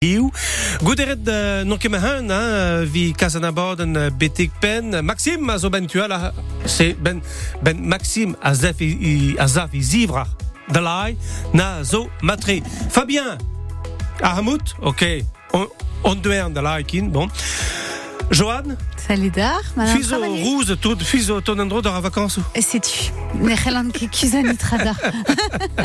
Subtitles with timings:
[0.00, 0.30] Iu.
[0.80, 4.94] Gouderet uh, non ket ma hein, hein, vi kazanabord an uh, betek pen.
[5.04, 6.32] Maxime a zo ben tu ala,
[6.64, 7.20] c'est ben,
[7.60, 10.24] ben Maxime a zef i, i, a zaf i zivra
[10.72, 11.18] da lai
[11.52, 12.62] na zo matre.
[12.88, 13.36] Fabien,
[14.24, 15.04] a hamout, ok,
[15.52, 15.68] on,
[16.08, 17.28] on dwer da lai kin, bon.
[18.30, 18.76] Johan,
[19.08, 22.38] Salut dar, madame fizo rouz tout, fizo ton endro da vacances.
[22.54, 24.94] Et c'est-tu Ne c'hellan ket kuzan itrada.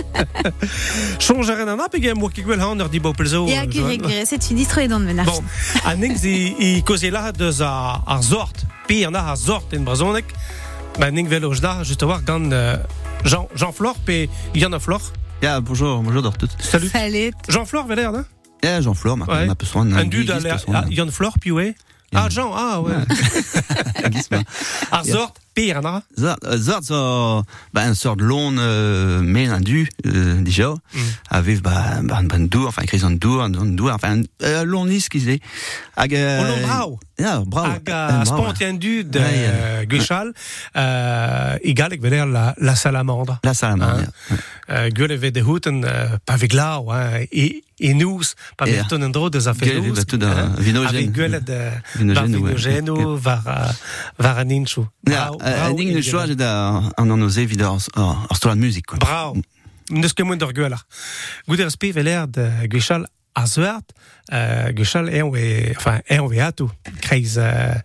[1.19, 3.47] Change ren an ap egem mo ket gwell han ur di bopel zo.
[3.47, 5.25] Et a gure gure, c'est-tu distro et don menach.
[5.25, 5.41] Bon,
[5.85, 9.73] a nings i, i koze la deus a, a zort, pi an a a zort
[9.73, 10.29] en brazonek,
[10.99, 12.77] ba ning vel oj da, just a war gant euh,
[13.25, 15.01] Jean, Jean-Flore, pe Yann Flore.
[15.41, 16.49] Ja, bonjour, bonjour d'or tout.
[16.59, 16.89] Salut.
[16.89, 17.33] Salut.
[17.49, 18.23] Jean-Flore, veler, da?
[18.63, 19.47] Ja, Jean-Flore, ma, Ouais.
[19.47, 19.91] ma pesoan.
[19.93, 21.73] Un du da le- a Yann Flore, pi oe?
[22.15, 22.93] Ah, Jean, ah, ouais.
[24.91, 25.01] A
[25.55, 26.03] zort, pi an a?
[26.57, 29.21] Zart zo, ba un sort de loan euh,
[29.61, 30.99] du, euh, déjà, Mm.
[31.29, 34.87] a viv ba, ba un ban dour, enfin, un dour, un dour, enfin, euh, loan
[34.89, 35.07] is.
[35.97, 36.99] Hag, euh, en brau.
[37.17, 37.71] Ja, bravo.
[37.71, 40.33] Hag a spontian du de euh, Guichal,
[40.75, 43.39] euh, igalek veler la, la salamandre.
[43.43, 44.37] La salamandre, Hein?
[44.67, 48.71] Uh, Gwelle ve de houten, uh, pa ve glau, hein, e, e nous, pa ve
[48.79, 48.83] Ja.
[48.89, 49.93] ton en dro deus a fe Gwell nous.
[49.95, 50.87] ve tout da vinogen.
[50.89, 51.53] Avec gwelle de
[52.13, 52.31] var ouais.
[52.31, 53.71] vinogeno, var, uh,
[55.45, 58.59] an Brau, de choix, j'ai da, an an oze vid ar, ar, ar stola de
[58.59, 58.97] musique, quoi.
[58.97, 59.35] Brau.
[59.93, 60.79] Neus ket moen d'ur gwella.
[61.45, 63.05] Gouder spe veler de gwechal
[63.37, 63.93] a zeuart,
[64.33, 66.71] uh, gwechal enfin, oe atou,
[67.03, 67.77] kreiz, uh,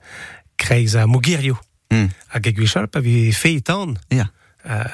[0.56, 1.58] kreiz a mugirio.
[1.92, 2.08] Mm.
[2.32, 3.96] Hag e gwechal pa ve fe etan.
[4.08, 4.30] Ja.
[4.64, 4.88] Uh,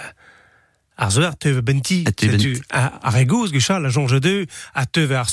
[0.97, 2.03] ar zeuart teuve benti.
[2.08, 3.23] A teuve a,
[3.55, 4.19] gwechal jonge
[4.75, 5.30] a teuve ar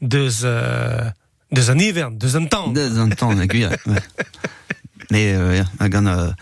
[0.00, 1.08] deus, uh,
[1.48, 2.74] deus an ivern, deus an tan.
[2.76, 4.04] Deus an tan, ouais.
[5.10, 6.32] Mais, euh, euh,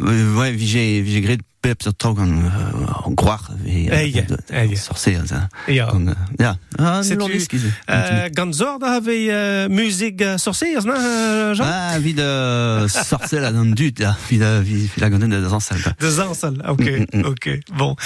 [0.00, 4.76] euh, ouais, vije, vije gret pep sur tog an, euh, an gwar, ve, Eie, eie.
[4.76, 5.48] sorse, ça.
[5.66, 5.88] Ja.
[5.92, 7.72] An, euh, ja, an Setu, loan is ki ze.
[7.88, 11.64] Uh, gant zord a have uh, musik uh, sorciers, na, uh, Jean?
[11.66, 14.16] Ah, vid euh, sorcel à un dut, là.
[14.32, 15.92] Euh, vid, vid la gondine de quoi.
[16.00, 16.90] De zansel, ok,
[17.24, 17.48] ok.
[17.76, 17.96] Bon.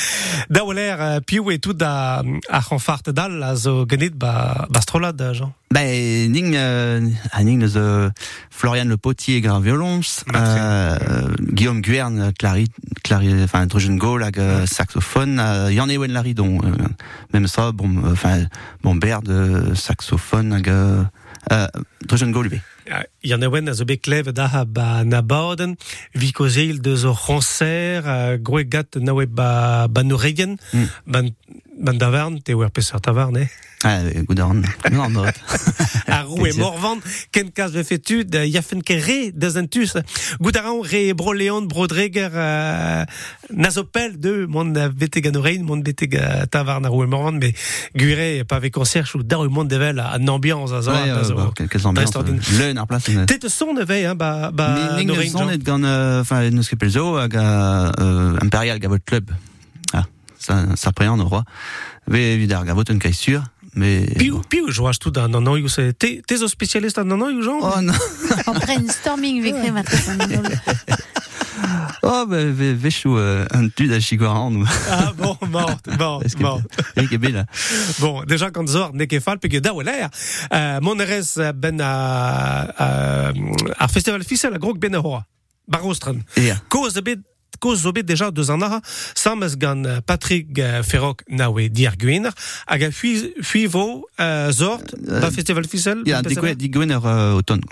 [0.48, 4.80] Da oler, uh, piou e tout da a c'hanfart dal a zo genit ba, ba
[4.80, 5.52] strolad, uh, Jean.
[5.72, 7.00] Ben, ning, euh,
[7.40, 8.10] ning euh,
[8.50, 10.00] Florian Le Potier gar violons,
[10.34, 10.98] euh,
[11.40, 12.66] Guillaume Guern, clari,
[13.02, 16.68] clari, enfin, drogen gol, hag euh, saxophone, euh, Yann Ewen Laridon, euh,
[17.32, 18.44] même ça, bon, euh, enfin,
[18.82, 21.04] bon, Baird, euh, saxophone, euh,
[21.52, 21.66] euh,
[22.06, 22.60] drogen gol, lui.
[23.24, 25.76] Yann Ewen a zo bet klev da ha ba na baoden,
[26.18, 30.88] vi kozeil de zo ronser, uh, gwegat na oe ba, ba nouregen, Mm.
[31.06, 31.30] ban,
[31.82, 33.48] ban davarn, te oer peseurt tavarn, eh?
[33.84, 34.62] Ah, euh, goudaran,
[34.92, 35.24] non, non,
[36.06, 37.00] a roue e morvan,
[37.34, 39.96] ken kaz ve fetud, uh, ya fen ket re deus an tus.
[40.38, 43.02] Goudaran re bro leon, bro dreger, uh,
[43.50, 47.50] nazopel de, mon uh, beteg an orein, mon beteg uh, tavar na roue morvan, me
[47.98, 50.94] gure pa ve concierge ou dar mon devel an ambiance a zo.
[50.94, 51.34] Ouais, euh, zo.
[51.34, 52.38] bah, quelques ambiances, Restaurant.
[52.38, 55.58] euh, leun ar place, euh, Tet son eve, hein, ba, ba Mais ning son et
[55.58, 59.32] gant, euh, enfin, neus ket pelzo, hag a, euh, Imperial gavot club.
[60.48, 61.42] Roi.
[62.06, 63.42] Ve vidar gavot un kai sûr,
[63.74, 64.06] mais...
[64.18, 67.60] Piou, piou, joaz tout an anoiou, se, te, te zo spécialiste an anoiou, Jean?
[67.62, 67.94] Oh non,
[68.46, 70.48] En brainstorming an idol.
[72.02, 74.64] oh, ve, vechou, euh, un tu da chigoran.
[74.90, 76.60] Ah, bon, mort, mort, Est-ce que, mort.
[76.96, 77.46] que belle.
[78.00, 80.08] Bon, déjà quand zor ne ket fal pege da weler,
[80.52, 81.92] euh, mon erez euh, ben a,
[82.76, 83.32] a,
[83.78, 85.24] ar festival fissel a grog ben a hoa.
[85.68, 86.18] Barostran.
[86.36, 87.02] Et, ah, Koz a
[87.52, 88.80] bet koz zo bet deja deus an ara,
[89.14, 92.32] samez gant euh, Patrick euh, Ferrok nawe dier gwiner,
[92.66, 92.90] hag a
[94.20, 95.66] euh, zort, Euh, ba festival
[96.06, 96.22] ya,
[97.36, 97.64] automne.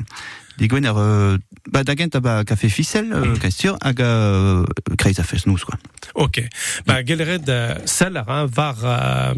[0.61, 1.39] Digwen ar, euh,
[1.73, 4.67] ba, da gent a ba café ficelle, euh, kai sûr, hag euh,
[5.01, 5.79] kreiz a fes nous, quoi.
[6.15, 6.43] Ok.
[6.85, 9.33] Ba geleret euh, seller, hein, var, euh,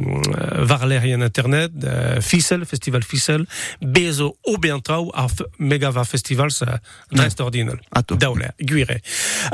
[0.66, 3.46] var l'air en internet, euh, fissel, festival fissel,
[3.80, 6.80] bezo o bentrau ar mega va festival sa
[7.12, 7.78] drest ordinal.
[7.92, 8.16] Ato.
[8.16, 8.98] Daoler, guire.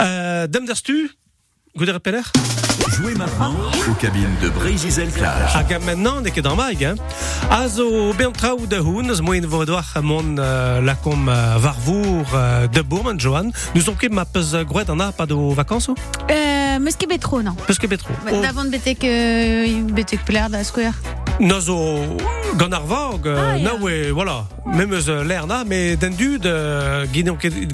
[0.01, 1.11] Euh, Dem derstu,
[1.77, 2.25] gouder peler
[2.87, 3.55] Jouez maintenant
[3.91, 5.55] aux cabines de Brésil Plage.
[5.55, 6.95] Hag maintenant, ne ket an maig, hein.
[7.51, 9.45] A zo bentrau de houn, eus moen
[10.39, 13.51] euh, lakom euh, varvour euh, de Bourman, Johan.
[13.75, 15.95] Nous on ket ma peus euh, grouet an apad o vakanzo
[16.31, 18.11] Euh, meus ket betro, non Peus ket betro.
[18.43, 20.95] Davant betek, euh, betek peler da square.
[21.41, 21.77] Na zo
[22.59, 23.81] gant vag, euh, Ah, na ya.
[23.81, 27.07] oe, voilà, même euh, l'air na, mais den dud, euh,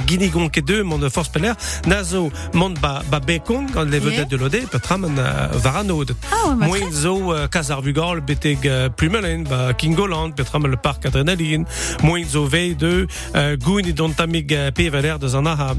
[0.07, 1.53] ginigon ket, deux, mon force peler,
[1.87, 6.15] na zo mont ba, ba bekon, gant le vedet de lode, petram an euh, varanod.
[6.31, 10.77] Ah, ouais, ma Moin zo euh, kazar vugol, beteg euh, plumelen, ba Kingoland, petram le
[10.77, 11.65] parc adrenaline,
[12.03, 15.75] moin zo vei de, euh, goun idon tamig euh, peveler de zan ar,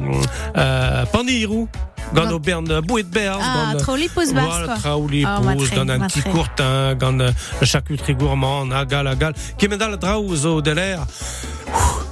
[0.58, 1.68] euh, panirou,
[2.14, 3.42] Gant o bern bouet berz.
[3.42, 4.76] Ah, traouli pous bas, Voilà, quoi.
[4.76, 9.34] traouli pouce, matre, gant courtin, euh, le charcuterie gourmand, a gal, a gal.
[9.58, 11.06] Kemet al draoù zo de l'air.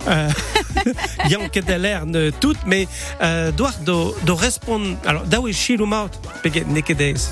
[0.07, 0.29] Euh,
[1.29, 2.87] Yann ket de l'air ne tout, mais
[3.21, 4.97] euh, doar do, do respond...
[5.05, 6.11] Alors, daou e chilou maut,
[6.41, 7.29] peget nekedez.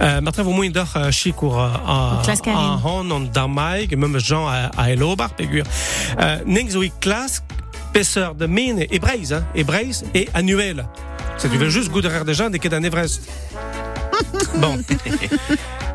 [0.00, 2.58] Euh, Matre vo moin d'or uh, chikour uh, Karin.
[2.58, 5.62] a hon an darmaig, même Jean a elobar pegur.
[6.18, 6.82] Euh, zo
[8.34, 10.84] de mine e breiz, hein, e breiz e annuel.
[11.38, 13.22] C'est tu veux juste goûter de gens de ket an Everest.
[14.56, 14.78] bon.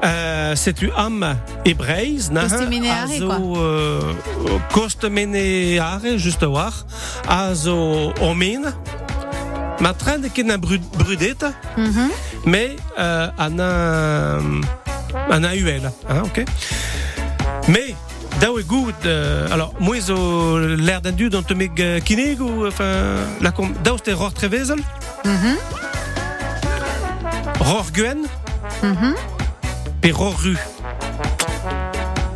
[0.04, 1.36] Euh, c'est tu am
[1.66, 3.58] e breiz, na Koste mene a are, zo, quoi.
[3.58, 4.02] euh,
[6.18, 6.86] juste war,
[7.28, 8.74] a zo o mine,
[9.82, 10.30] ma train de
[11.78, 12.10] Mhm.
[12.46, 13.28] mais euh,
[16.10, 16.44] hein, ok.
[17.68, 17.94] Mais
[18.40, 22.40] daou e gout, euh, alors moi zo l'air d'un du dans te meg euh, kinig
[22.42, 24.80] ou enfin la com daou c'était ror trevezel,
[25.26, 25.58] Mhm.
[27.60, 28.26] ror guen,
[28.84, 29.16] Mhm.
[30.02, 30.56] pe ror ru.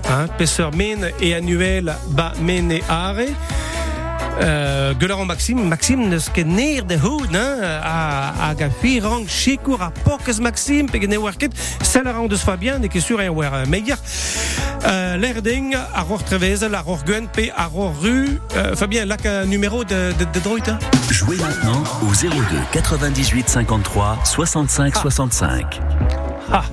[0.09, 3.25] Hein, pesseur men et annuel ba men et are.
[4.41, 9.81] Euh, Gularon Maxime, Maxime neus ket neer de houd, hein, a, a ga firang chikour
[9.81, 13.19] a pokez Maxime, pe gene war ket, sel a rang deus Fabien, ne ket sur
[13.19, 13.95] en war euh, meier.
[14.85, 18.39] Euh, L'erding, a ror trevezel, a ror gwen, pe a ror ru.
[18.55, 20.79] Euh, Fabien, là, un numéro de, de, de droit, hein
[21.09, 22.29] Jouez maintenant au 02
[22.71, 25.81] 98 53 65 65.
[26.51, 26.63] Ah,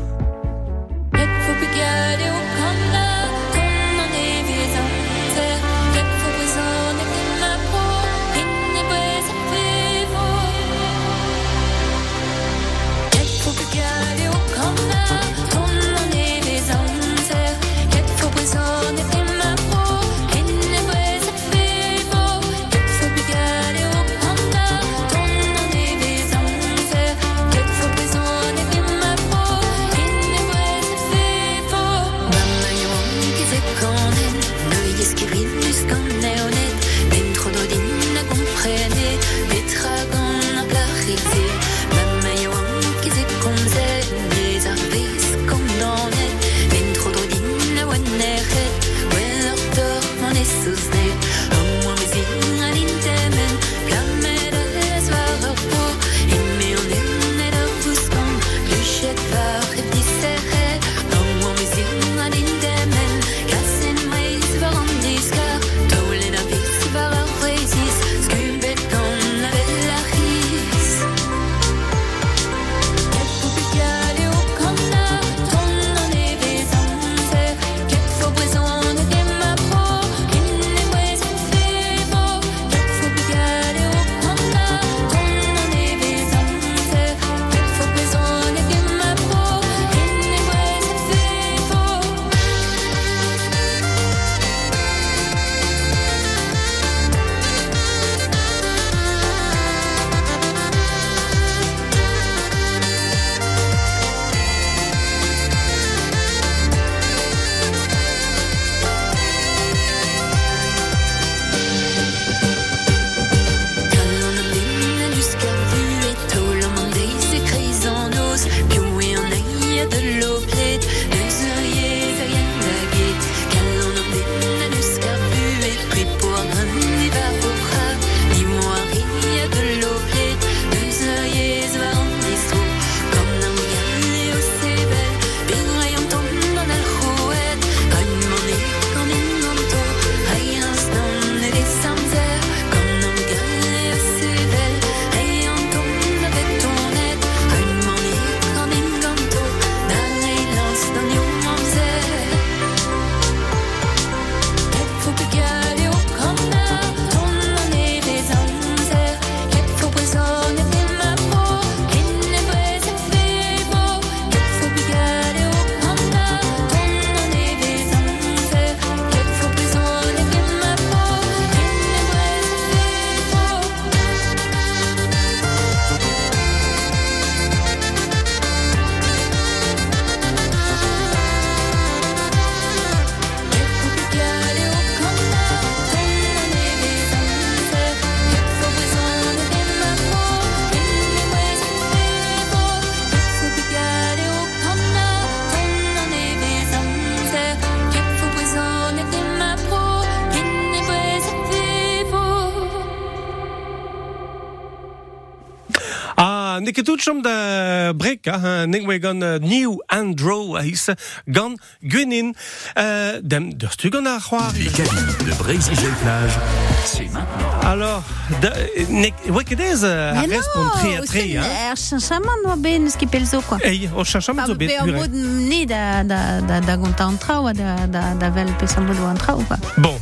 [206.60, 210.90] nek ket tout chom da brek, ha, nek we gant uh, New Andro a his
[211.28, 212.32] gant gwenin.
[212.78, 214.52] Euh, dem, d'ur stu gant a c'hoar.
[214.56, 216.38] Les cabines de Brésil-Plage,
[216.84, 217.50] c'est maintenant.
[217.66, 218.02] Alors,
[218.42, 218.52] da,
[218.88, 220.70] nek, we kedez uh, a respond
[221.06, 221.70] tre a hein.
[221.70, 223.58] er chanchaman oa ben eus ket pelzo, quoi.
[223.64, 224.98] Ei, o chacham Pa zo bet, pe gure.
[224.98, 225.14] mod
[225.50, 228.80] ne da, da, da, da gonta an trao, a da, da, da vel pe sa
[228.84, 229.58] mod oa an trao, quoi.
[229.76, 229.98] Bon.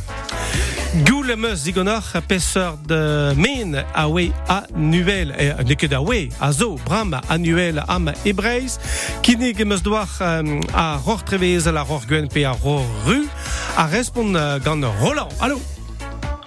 [1.29, 5.99] Goul em eus digonor a peseur de men a we annuel, e, ne ket a
[6.01, 8.79] we, a zo, bram annuel am ebreiz,
[9.21, 13.27] kinig em eus doar a ror a ror gwen pe a ror ru,
[13.77, 15.29] a respond uh, gant Roland.
[15.39, 15.61] Allo,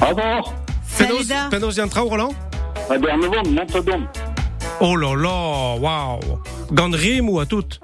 [0.01, 0.51] Ah bon penaos,
[0.99, 1.47] Salut da.
[1.51, 2.35] penaos yan trao Roland?
[2.91, 4.09] Eh novembre, Montauban.
[4.81, 7.79] Oh là là, waouh Gant rimou a tout.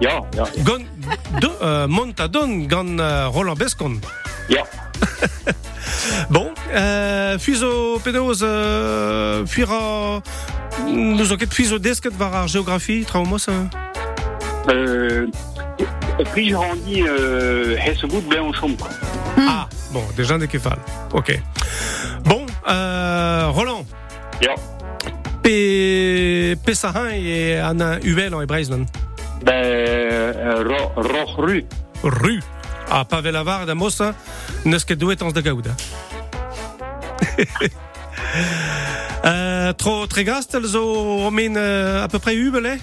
[0.00, 0.44] Ja, ja.
[0.64, 0.86] Gant
[1.40, 2.96] de, uh, montadon gant
[3.34, 4.00] Roland Bescon.
[4.48, 4.64] ja.
[6.30, 10.20] Bon, euh, fuizo penaos euh, fuira...
[10.86, 15.26] Nous o ket fuizo desket var ar geografi, traumos euh?
[16.34, 18.76] Puis j'ai rendu euh, Hessegout bien en chambre.
[18.78, 18.88] quoi?
[19.38, 20.78] Ah, bon, déjà des kefal.
[21.12, 21.40] Ok.
[22.24, 23.84] Bon, euh, Roland,
[24.42, 24.54] Ja.
[25.42, 28.86] pe, pe sahan e an un uel en non?
[29.44, 31.64] Ben, euh, Ro- Rochru.
[32.02, 32.40] Ru.
[32.90, 34.14] A pavel avar da mosa,
[34.64, 35.74] neus ket douet ans da gaouda.
[39.24, 42.80] euh, tro tre gastel zo euh, à peu près ubel, eh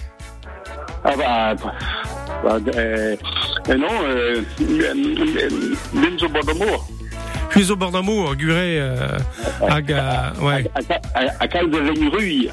[1.04, 1.56] Ah bah,
[2.44, 3.16] bah euh,
[3.70, 4.42] euh, non, euh,
[5.94, 6.88] même au bord d'amour.
[7.50, 9.20] Fuizo bord d'amour, gure euh,
[9.62, 10.66] euh, ouais.
[10.74, 12.52] À, à, à cause de l'ennruille.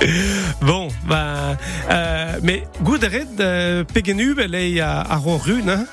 [0.62, 1.56] Bon, ben,
[1.90, 5.84] euh, mais goud red euh, pegen ubel a, a ro run, hein?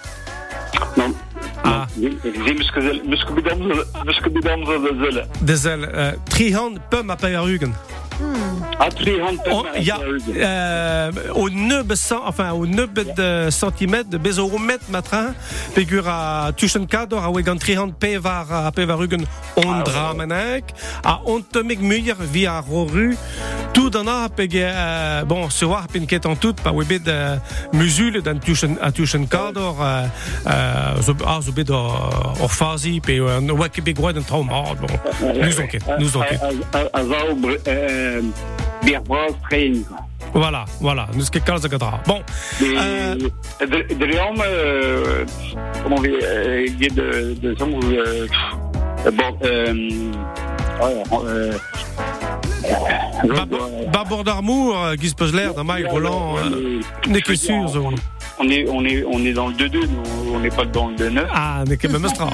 [0.97, 1.13] Non.
[1.63, 1.87] Ah.
[1.99, 2.09] Euh,
[7.35, 7.71] a rugen.
[8.19, 9.39] Hand.
[9.51, 9.99] On- Il y a
[10.35, 15.33] euh, au 900, enfin au 9 de centimètres de bezo o met matrin,
[15.75, 19.23] pegur a tuchen kador a wegan trihand pevar a pevar rugen
[19.55, 20.63] on dramenek,
[21.03, 23.15] a on temig muier via roru,
[23.73, 27.37] tout d'an a peg euh, bon, se war pen ket an tout, pa webet euh,
[27.73, 30.05] musul dan tuchen a tuchen kador, euh,
[30.47, 34.73] euh, zo, ah, zo bet or, fazi, pe euh, wak ebeg gwad an traum, ah,
[34.79, 34.87] bon,
[35.41, 36.41] nous enquête, nous enquête.
[39.49, 39.73] Train.
[40.33, 41.99] Voilà, voilà, nous ket kalz a gadra.
[42.05, 42.21] Bon,
[42.61, 43.15] Euh,
[43.99, 45.25] Léon, euh,
[45.83, 48.27] comment dit, euh, de, de son, euh,
[49.05, 49.73] euh, bon, euh,
[50.81, 51.53] euh,
[52.65, 55.13] euh, Babord d'armour, euh, Guy
[55.63, 57.69] Mike Roland, euh, n'est que sûr.
[58.39, 60.95] On est, on est, on est dans le 2-2, nous, on n'est pas dans le
[60.95, 61.25] 2-9.
[61.33, 62.29] Ah, n'est que même stra.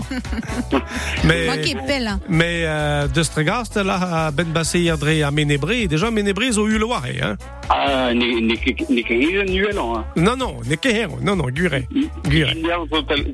[1.24, 2.20] mais, Moi ket pel, hein.
[2.28, 6.78] mais, euh, de Stregast, là, Ben Bassé, Yardré, à Ménébré, déjà, Ménébré, ils ont eu
[6.78, 7.38] le waré, hein.
[7.70, 10.04] Ah, heel nuel, hein.
[10.18, 11.88] Non, non, n'est que héros, non, non, Guré.
[12.28, 12.62] Guré.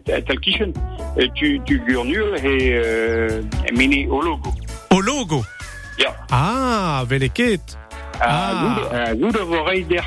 [0.06, 0.72] Tel kitchen,
[1.34, 3.42] tu, tu gurnul et, euh,
[3.76, 4.54] mini au logo.
[4.92, 5.44] Au logo?
[5.98, 6.16] Ja.
[6.32, 7.78] Ah, Veleket.
[8.22, 8.78] Ah.
[8.92, 10.06] Ah, goed, goed oreille der.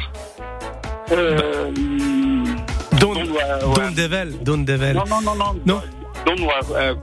[1.11, 2.12] Euh, Don,
[3.33, 3.75] ouais, ouais.
[3.75, 4.57] Don Devel, Don.
[4.95, 5.55] Non, non, non, non.
[5.65, 5.83] Non?
[6.25, 6.95] Don var eh,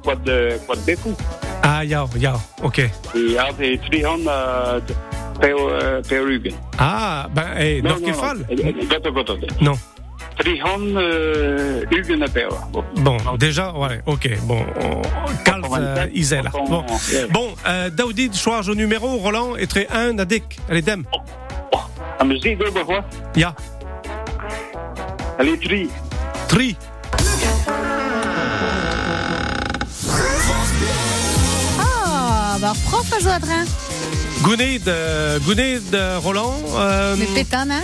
[0.66, 1.16] quad, beku.
[1.62, 2.78] Ah, ja, ja, ok.
[2.78, 2.92] Et
[3.34, 4.82] ja, det är 300
[5.40, 6.54] per, eh, per ryggen.
[6.78, 8.38] Ah, ben, eh, Non, nog non, fall.
[8.48, 9.14] non.
[9.14, 9.60] Gott.
[9.60, 9.78] Non.
[10.38, 11.00] 300
[11.90, 12.50] ryggen per.
[13.04, 13.18] Bon.
[13.38, 15.02] Déjà, ouais, ok, bon, on
[15.44, 16.50] calme euh, Isel.
[16.54, 16.86] Bon,
[17.32, 21.04] bon euh, Daoudid, choix au numéro, Roland, et très 1, Nadik, allez, dem.
[22.20, 22.56] Ah, mais deux
[22.86, 23.04] fois.
[23.36, 23.54] Ja,
[25.38, 25.90] Allez, tri.
[31.80, 33.66] Ah, bah prof a zo adren.
[34.42, 37.84] Gouned, euh, Gouned, euh, Roland, euh, Me petan, hein?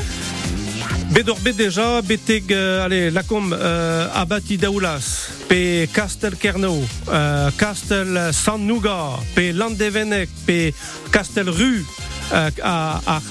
[1.11, 8.31] Bedor bet déjà, beteg, euh, allez, lacom, euh, abati daoulas, pe Castel Kerno, euh, Castel
[8.33, 10.73] San Nougat, pe Landevenec, pe
[11.11, 11.85] Castel Rue,
[12.31, 13.21] à, à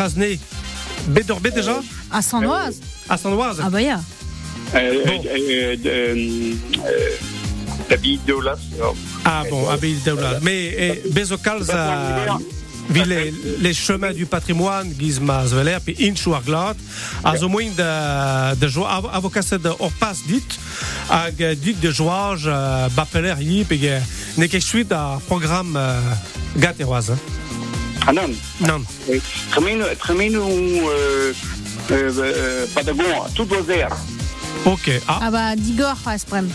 [1.08, 2.80] bet déjà, A Sanoise.
[3.08, 3.60] à Sanoise.
[3.62, 4.00] Ah bah ya.
[4.74, 6.54] Euh, euh, euh,
[7.88, 8.20] David.
[9.24, 10.40] Ah bon, Abel Daoulas.
[10.42, 12.38] Mais eh, Bezocals a
[12.90, 16.76] vi les, les chemins du patrimoine, Gizma Zveler, puis Inchou Arglat,
[17.24, 20.42] a zo moin de, de joie, avocat de Orpas dit,
[21.10, 21.92] euh, dit de
[22.46, 23.88] euh, bapeler yi, puis
[24.36, 25.78] ne ket suite a programme
[26.58, 27.10] gateroise.
[27.10, 27.18] Hein.
[28.06, 28.28] Ah non.
[28.60, 28.82] Non.
[29.50, 31.32] Tremeno, tremeno, euh,
[31.90, 33.02] euh, Patagon,
[33.34, 33.96] tout être.
[34.64, 34.90] Ok.
[35.08, 36.48] Ah, Ah bah Digor a sprem.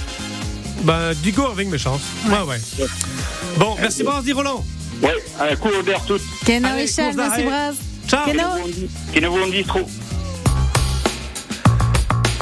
[0.84, 2.02] ben, Digo avec mes chances.
[2.28, 2.62] Ouais, ouais.
[3.58, 4.64] Bon, merci beaucoup, dit Roland.
[5.02, 6.20] Ouais, un coup d'air tout.
[6.46, 7.46] Ken Allez, Richard, course merci d'arrêt.
[7.46, 7.76] Braz.
[8.08, 8.34] Ciao
[9.22, 9.88] ne vous en dit trop.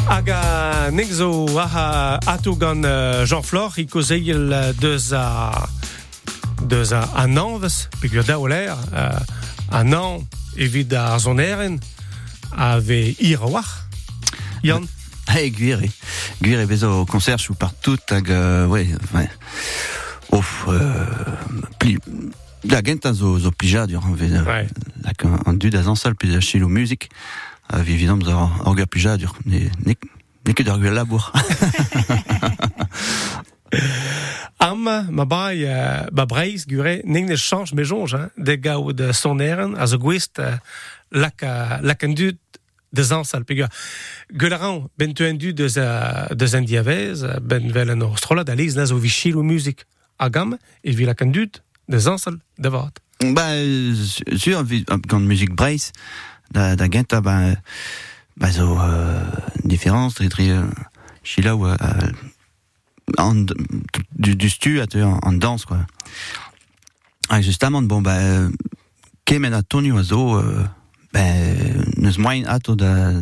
[0.08, 1.28] Hag a nek zo
[1.60, 4.40] aha atou gant euh, Jean-Flor i kozeil
[4.80, 5.68] deus a
[6.64, 9.20] deus a an anvez pe gur daou l'air euh,
[9.76, 10.24] an an
[10.56, 11.76] evit ar zoneren
[12.56, 13.68] a ve ir a war
[14.64, 14.88] Yann
[15.34, 15.81] Hey, gwir.
[16.41, 19.29] Gwir e bezo concert chou partout hag, euh, ouais, ouais.
[20.31, 21.05] Ouf, euh,
[21.79, 21.98] pli,
[22.63, 22.81] da
[23.13, 24.67] zo, zo plija dur, hein, vez, Ouais.
[25.03, 27.10] lak an, an dud a zansal pe da chilo music,
[27.67, 29.96] a vi vidam zo ar gur plija dur, ne, ne,
[30.46, 31.31] ne ket ar gwir labour.
[34.60, 38.55] Am ma bai euh, ba breiz gure ne hein, de
[38.93, 40.41] de soneren a zo gwist
[41.12, 42.38] lak a lak an dud
[42.98, 43.70] de zansal pe gur
[44.34, 48.44] Gularan ben tu en du deus a deus an diavez euh, ben vel an ostrola
[48.44, 49.86] da liz na zo vi chilo music
[50.20, 53.96] agam e vi lak an dud de vat ba, euh,
[54.36, 54.63] sur,
[55.08, 55.92] gant music brace,
[56.51, 57.56] da, da genta, ba,
[58.38, 59.24] ba zo, euh,
[59.63, 60.63] différence, tri, euh,
[61.24, 61.75] chila ou, euh,
[63.18, 63.46] en,
[64.16, 65.80] du, du stu, en, en danse, quoi.
[67.30, 68.50] Ah, justement, bon, bah, euh,
[69.25, 70.70] kemen a tonu a zo, euh, ben,
[71.98, 73.14] neus moain ato da,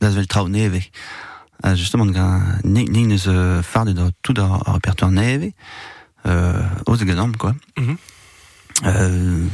[0.00, 0.82] da zvel trao neve.
[1.62, 5.52] Ah, justement, ga, nik, nik neus euh, farde da tout ar repertoire neve,
[6.26, 6.60] euh,
[7.00, 7.54] e ganom, quoi.
[7.76, 7.96] Mhm.
[8.84, 9.46] Euh,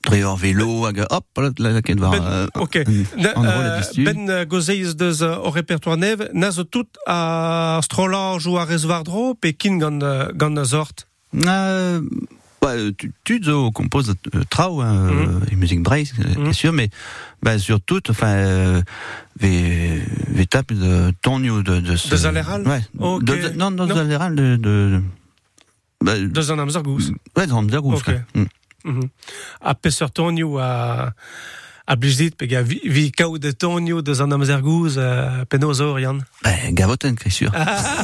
[0.00, 2.76] dre hor vélo, hag, hop, la, ket war, Ben, euh, ok.
[2.76, 8.56] euh, ben euh, gozeiz deus euh, o repertoire nev na zo tout a strolage ou
[8.56, 12.00] a rezvar dro pe kin gant euh, gant zort Euh,
[12.62, 16.42] ouais, tu, tu zo compose euh, trao, hein, euh, et musique brace, euh, Mhm.
[16.44, 16.90] bien sûr, mais
[17.42, 18.82] bah, surtout, enfin, euh,
[19.40, 22.08] ve, ve tape de tonio de, de ce...
[22.10, 22.16] De
[22.68, 22.82] Ouais.
[22.98, 23.32] Non, de
[23.86, 24.34] Non.
[24.34, 25.02] De, de,
[26.02, 26.14] bah,
[27.36, 28.10] ouais, de Ramzagous, Ok.
[28.34, 28.44] Mm.
[28.84, 29.08] Mhm.
[29.60, 31.12] A peseurt tonio a
[31.90, 35.98] a blij dit pe vi, vi kaout de tonio deus an amzer gous euh, penozor
[35.98, 37.50] Yann Bah, gavoten, c'est sûr.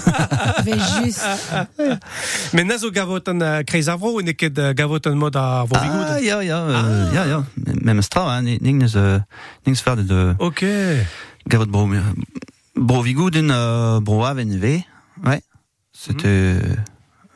[0.67, 1.27] Ve juste.
[2.53, 5.65] Mais na zo gavot an uh, kreiz avro ne ket uh, gavot an mod a
[5.65, 7.45] vo Ah, vigoud ja, ja, euh, ja, ja.
[7.83, 9.21] Même stra, hein, ning neus, euh,
[9.67, 10.65] ning faire de, de Ok
[11.47, 11.87] gavot bro,
[12.75, 14.83] bro vigouden, euh, bro aven ve,
[15.25, 15.43] ouais.
[15.93, 16.59] C'était,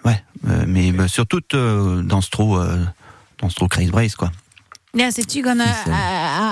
[0.04, 2.84] ouais, euh, mais bah, surtout euh, dans ce trou, euh,
[3.38, 4.30] dans ce trou Crazy Brace, quoi.
[4.92, 5.90] Ja, setu gant Fils, euh.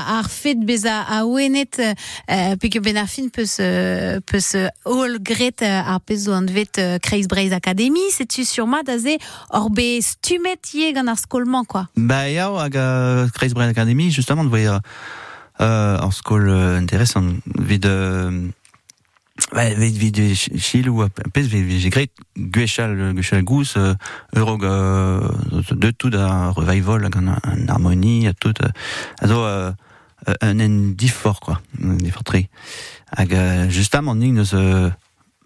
[0.09, 4.68] Ar fet bez a, oenet euh, pe que ben ar fin peus euh, peus euh,
[4.88, 8.83] all gret euh, ar peus zo an vet euh, Kreis Breiz Academy, setu sur ma
[8.83, 9.18] da ze
[9.53, 11.87] or be stumet ie gant ar skolman, quoi?
[11.97, 14.77] Bah, ja, hag a Crazy Brace Academy, justement, de voyer,
[15.61, 17.25] euh, en skol euh, intéressant,
[17.59, 18.49] vid, euh,
[19.55, 23.94] ouais, vid, vid, chilou, a pez, vid, vid, gret, gwechal, gwechal gous, euh,
[24.37, 25.29] euro, euh,
[25.71, 27.35] de tout da revival, hag an,
[27.68, 28.68] harmonie, a tout, euh,
[29.21, 29.73] also, euh,
[30.29, 32.49] euh, un en diffort, quoi, un diffort tri.
[33.17, 33.69] Hag, euh,
[34.14, 34.91] ning neus, euh,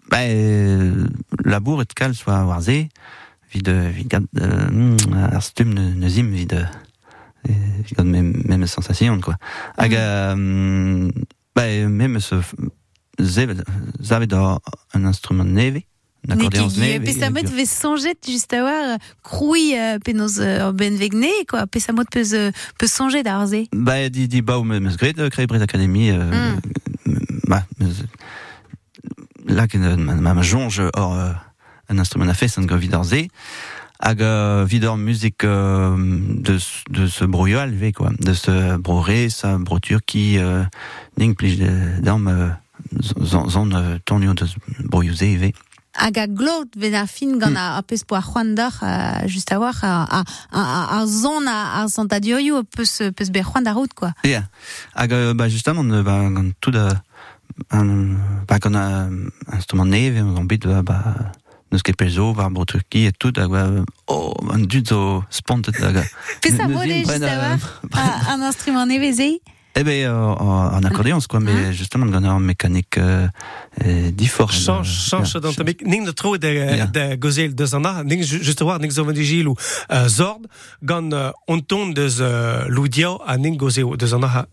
[0.09, 1.07] bah, euh,
[1.45, 2.87] labour et kal soa war ze,
[3.53, 6.65] vid, euh, vid, gad, euh, mm, ar stum ne- neus im vid, euh,
[7.49, 7.53] euh,
[7.85, 9.37] vid gant même, même sensation, quoi.
[9.77, 11.11] Hag, euh,
[11.55, 12.35] bah, même ce,
[13.19, 13.55] zevet,
[14.01, 15.81] zavet un instrument neve,
[16.29, 17.03] un Ne accordéon ket neve.
[17.03, 21.67] pe samot ve sonjet just a war kroui euh, penoz euh, ben vegne, quoi.
[21.67, 23.65] Pe samot peus, euh, peus sonjet ar ze.
[23.73, 26.59] Bah, di, di baou me meus gret, euh, Craig Bret Academy, euh, Mm.
[27.47, 28.05] bah, meus-
[29.45, 30.89] là, que euh, ma, ma jonge euh,
[31.89, 33.27] un instrument à fest, un go vidor ze,
[33.99, 36.57] hag euh, vidor musique euh, de,
[36.89, 40.63] de ce brouillot alvé, quoi, de ce broré, sa bro turki, euh,
[41.17, 41.57] ning plij
[42.01, 42.49] d'arm, euh,
[43.01, 44.45] zon, zon euh, tonio de
[44.85, 45.51] brouillot ze.
[45.95, 49.77] Hag a glot ben ar fin gant a, a peus c'hoandar euh, just a war
[49.83, 53.93] a, a, a, a zon a, a Santa Diorio peus, peus ber c'hoand ar route,
[53.93, 54.11] quoi.
[54.23, 54.47] Yeah.
[54.95, 56.89] Hag, euh, bah, justement, euh, bah, gant tout a,
[57.69, 59.07] un, bah, gant a
[59.51, 61.15] instrument neve, gant bah, bah,
[61.71, 63.69] neus ket bro turki, et tout, hag, bah,
[64.07, 66.03] oh, an dud zo spontet, hag,
[66.41, 67.57] Peus a vole just a euh,
[67.91, 69.41] war an instrument neveze.
[69.75, 73.27] Eh ben, euh, en accordéon, quoi, mais justement, gant ar mécanique, euh,
[73.83, 74.51] euh, diffort.
[74.51, 76.47] change change yeah, dans ta ning de tro de
[76.91, 78.23] de gozel de zana ning
[78.79, 79.55] ning digil ou
[79.91, 80.41] euh, zord.
[80.89, 82.07] Euh, on ton de
[83.37, 84.45] ning gozeo de zana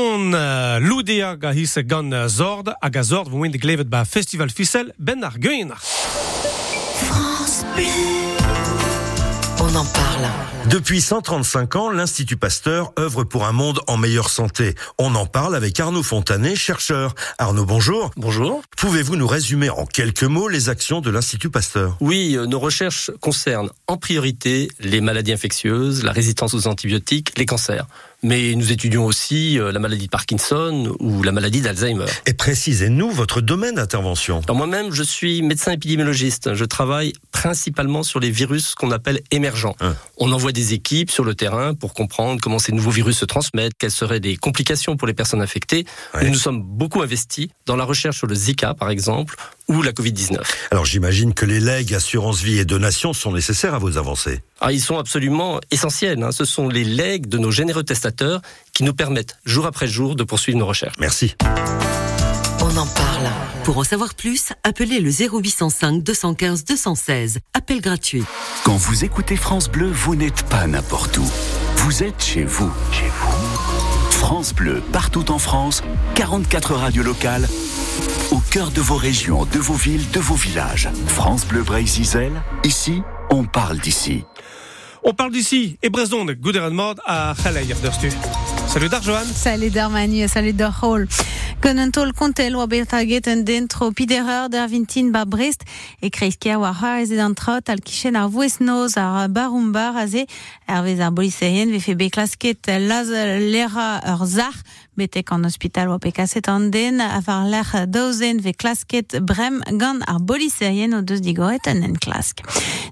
[0.00, 4.92] goze Diag a hisse gant euh, Zord, hag a Zord de glevet ba Festival Fissel
[4.98, 5.82] ben ar geuenach.
[7.06, 7.84] France Bleu.
[9.62, 10.30] On en parle.
[10.70, 14.74] Depuis 135 ans, l'Institut Pasteur œuvre pour un monde en meilleure santé.
[14.98, 17.14] On en parle avec Arnaud Fontanet, chercheur.
[17.38, 18.10] Arnaud, bonjour.
[18.16, 18.62] Bonjour.
[18.76, 21.96] Pouvez-vous nous résumer en quelques mots les actions de l'Institut Pasteur?
[22.00, 27.46] Oui, euh, nos recherches concernent en priorité les maladies infectieuses, la résistance aux antibiotiques, les
[27.46, 27.86] cancers.
[28.22, 32.04] Mais nous étudions aussi euh, la maladie de Parkinson ou la maladie d'Alzheimer.
[32.26, 34.42] Et précisez-nous votre domaine d'intervention.
[34.52, 36.54] Moi-même, je suis médecin épidémiologiste.
[36.54, 39.74] Je travaille principalement sur les virus qu'on appelle émergents.
[39.80, 39.96] Hein.
[40.18, 43.72] On envoie des équipes sur le terrain pour comprendre comment ces nouveaux virus se transmettent,
[43.78, 45.86] quelles seraient des complications pour les personnes infectées.
[46.12, 46.24] Ouais.
[46.24, 49.36] Nous nous sommes beaucoup investis dans la recherche sur le Zika, par exemple,
[49.68, 50.38] ou la Covid-19.
[50.72, 54.40] Alors j'imagine que les legs, assurance vie et donations sont nécessaires à vos avancées.
[54.60, 56.22] Ah, ils sont absolument essentiels.
[56.22, 56.32] hein.
[56.32, 58.09] Ce sont les legs de nos généreux testateurs
[58.72, 60.96] qui nous permettent, jour après jour, de poursuivre nos recherches.
[60.98, 61.34] Merci.
[62.62, 63.28] On en parle.
[63.64, 67.38] Pour en savoir plus, appelez le 0805 215 216.
[67.54, 68.24] Appel gratuit.
[68.64, 71.30] Quand vous écoutez France Bleu, vous n'êtes pas n'importe où.
[71.76, 72.70] Vous êtes chez vous.
[72.92, 73.70] Chez vous.
[74.10, 75.82] France Bleu, partout en France,
[76.14, 77.48] 44 radios locales,
[78.30, 80.90] au cœur de vos régions, de vos villes, de vos villages.
[81.06, 82.30] France Bleu Brésil,
[82.62, 84.24] ici, on parle d'ici.
[85.02, 88.10] On parle d'ici, e brezon de Gouderen Mord a Chaleier d'Erstu.
[88.72, 89.24] Salut d'ar, Johan.
[89.34, 91.08] Salut der Manu, salut der Hall.
[91.60, 95.66] Können tol kontel wa betaget en dentro piderer der vintin ba Brest
[96.00, 100.06] e kreisker war ha ez an trot al kichen ar voes noz ar barumbar a
[100.08, 100.24] ze
[100.66, 103.10] er vez ar boliserien ve fe beklasket laz
[103.52, 104.56] lera ur zar
[104.96, 110.02] betek an hospital wa pekaset an den a var l'er daozen ve klasket brem gant
[110.08, 112.40] ar boliserien o deus digoret an en klask.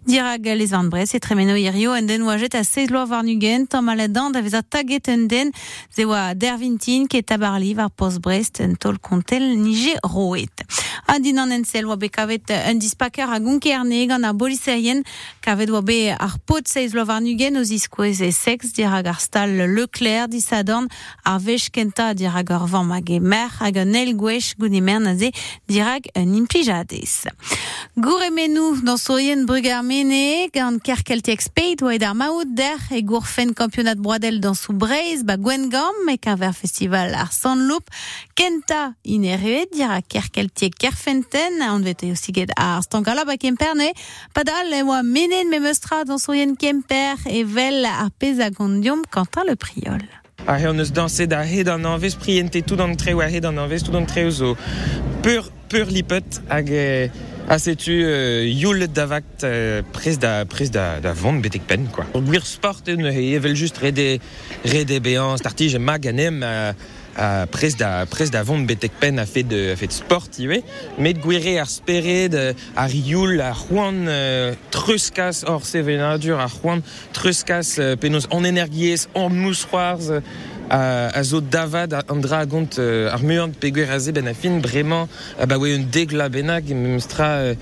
[0.05, 3.67] Dirag les an Brest e tremeno irio en den wajet a seiz loa var nugen
[3.67, 5.53] tam aladan da vez a taget en den
[5.95, 10.65] ze oa dervintin ket tabarli var post Brest en tol kontel nije roet.
[11.07, 15.03] A din an ensel oa be kavet un dispaker a gonkerne gant ar boliserien
[15.41, 15.71] kavet
[16.19, 20.89] ar pot seiz loa var nugen o sex dirag ar stal Leclerc disadorn
[21.25, 25.01] ar vech kenta dirag ar van mag e mer hag el gwech goun e mer
[25.01, 25.31] naze
[25.67, 27.27] dirag un implijadez.
[27.97, 33.27] Gour emenou dans sourien brugar mene gant kerkeltiek speit oa ar maout der e gour
[33.27, 37.91] fen kampionat broadel dans sou Breiz ba gam me kaver festival ar Sanloup
[38.39, 43.91] kenta in eruet dira kerkeltiek kerfenten an vet eo siget ar stankala ba kemperne
[44.37, 44.71] padal
[46.07, 50.07] dans kemper e vel ar pez a gondiom kantin le priol.
[50.47, 50.93] On eus
[51.85, 54.57] anvez priente tout an tout zo
[55.23, 55.87] pur, pur
[56.49, 57.11] hag
[57.49, 61.87] e, a setu euh, youl davakt euh, prez da prez da, da vont betek pen
[61.93, 62.05] quoi.
[62.15, 64.21] Gwir sport en he evel just rede
[64.65, 66.45] rede bean startij e mag anem
[67.19, 68.07] a, prez da
[69.01, 70.61] pen a fet de, a fet sport iwe
[71.03, 72.35] met gwire ar spered
[72.79, 76.83] ar youl c'hoant euh, truskas or sevenadur ar c'hoant
[77.17, 80.21] truskas euh, penaos an energiez an mousroars euh,
[80.71, 83.23] a, a zo davad a- an dra gont euh, ar
[83.61, 87.55] peguer a ze ben a fin bremañ a ba oe un degla bennak memstra euh,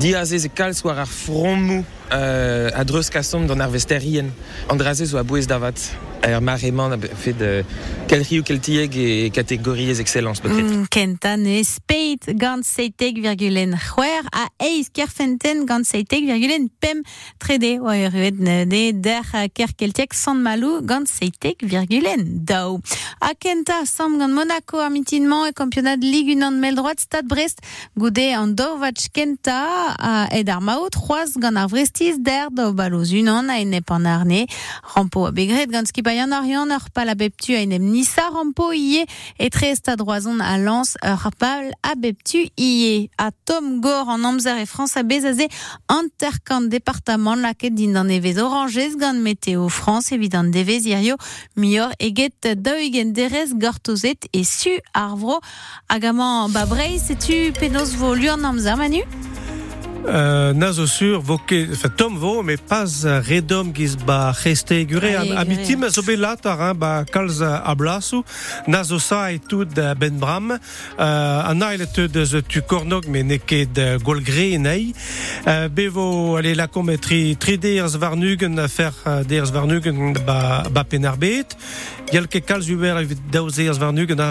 [0.00, 0.98] diazez e kalz war
[2.12, 3.60] euh, a dreus kasom d'an
[5.50, 5.78] davat
[6.24, 7.64] ar marement a fet de
[8.08, 10.72] kelri ou keltieg e kategoriez excellence peut-être.
[10.72, 17.02] Mm, kenta ne speit gant virgulen c'hwer a eiz kerfenten gant virgulen pem
[17.38, 18.38] trede oa eruet
[19.02, 21.10] der a kerkeltiek san malou gant
[21.62, 22.80] virgulen dao.
[23.20, 27.60] A kenta sam gant Monaco ar mitinman e kampionat Ligue Unan Meldroit Stade Brest
[27.96, 33.12] goude an dovatch kenta a ed ar maout c'hoaz gant ar vrestiz der do baloz
[33.12, 34.46] unan a enep an arne
[34.94, 38.72] rampo a begret gant skipaillan ar yan ur pal a beptu a enem nisa rampo
[38.72, 39.04] ie
[39.38, 41.32] e tre stad roazon a lans ur
[41.82, 45.46] a beptu ie a tom gor an amzer e France a bezaze
[45.90, 51.16] interkant departement laket din dan evez orangez gant Meteo France evit an devez irio
[51.56, 55.40] mior eget daouigen derez gortozet e su arvro.
[55.88, 59.33] Agaman ba brei setu penos vo luan amzer manu?
[60.06, 62.84] Euh, nazo sur voke, enfin, tom vo, mais pas
[63.26, 65.56] redom giz ba reste gure Allez, a, a gure.
[65.56, 68.20] mitim a zo bet latar, hein, ba kalz a blasu,
[68.68, 69.64] nazo sa e tout
[69.98, 74.92] ben bram, euh, an aile te deus tu kornog, mais ne ket golgre nei,
[75.48, 81.56] euh, bevo, allez, la kom tri, deers varnugen fer euh, deers varnugen ba, ba penarbet,
[82.12, 83.20] Yal ket kalz uber evit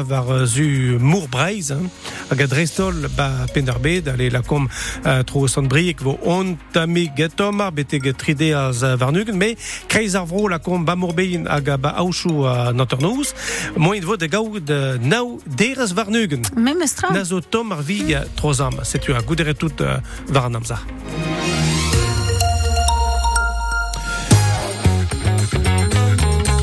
[0.07, 1.89] var euh, zu mour breiz, hein,
[2.29, 4.69] hag a drestol ba penarbet, allez, la kom
[5.05, 9.55] euh, tro son an briek vo on tami getomar betek tride az uh, varnugen, me
[9.87, 13.33] kreiz ar vro la kom ba morbein hag a ba aousou a noternous,
[13.75, 16.45] moin vo de gao de nao derez varnugen.
[16.55, 17.11] Même estra.
[17.11, 19.99] Na zo tom ar vig trozam, setu a goudere tout uh,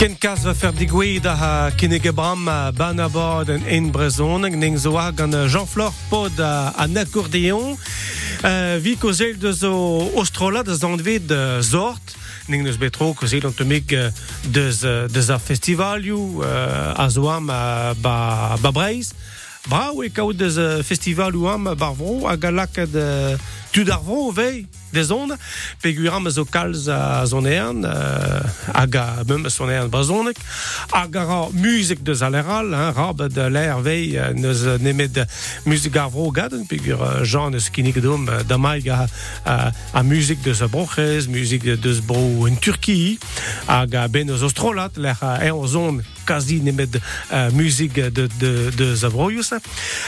[0.00, 5.20] Ken kas va faire digouid a Kinegebram a Banabod en en brezon ning zo hag
[5.20, 9.74] an Jean-Flore pod a, an accordéon uh, vi kozel de zo
[10.16, 12.16] ostrola de zandve de zort.
[12.48, 13.92] Ning neus betro kozel an temig
[14.48, 14.80] deus,
[15.12, 19.12] deus a festivalioù uh, a zo am uh, ba, ba breiz
[19.68, 20.56] Brau e kaout deus
[20.88, 23.36] festival ou am bar vro hag a lakad uh,
[23.70, 25.32] tud ar vro vei de zon
[25.80, 28.42] peguram zo kalz a zon ean uh,
[28.74, 30.38] hag a mem son ean bazonek
[30.90, 35.22] hag a ra muzik deus aleral hein, rab de l'air vei uh, neus nemet
[35.64, 39.06] muzik ar vro gaden pegur uh, Jean eus kinig dom da maig a,
[39.44, 39.56] a,
[39.94, 43.18] a muzik deus a brochez muzik deus bro en Turki
[43.70, 48.50] hag a ben eus ostrolat l'air a en zon quasi nemet uh, muzik de, de,
[48.76, 49.50] de Zavroius.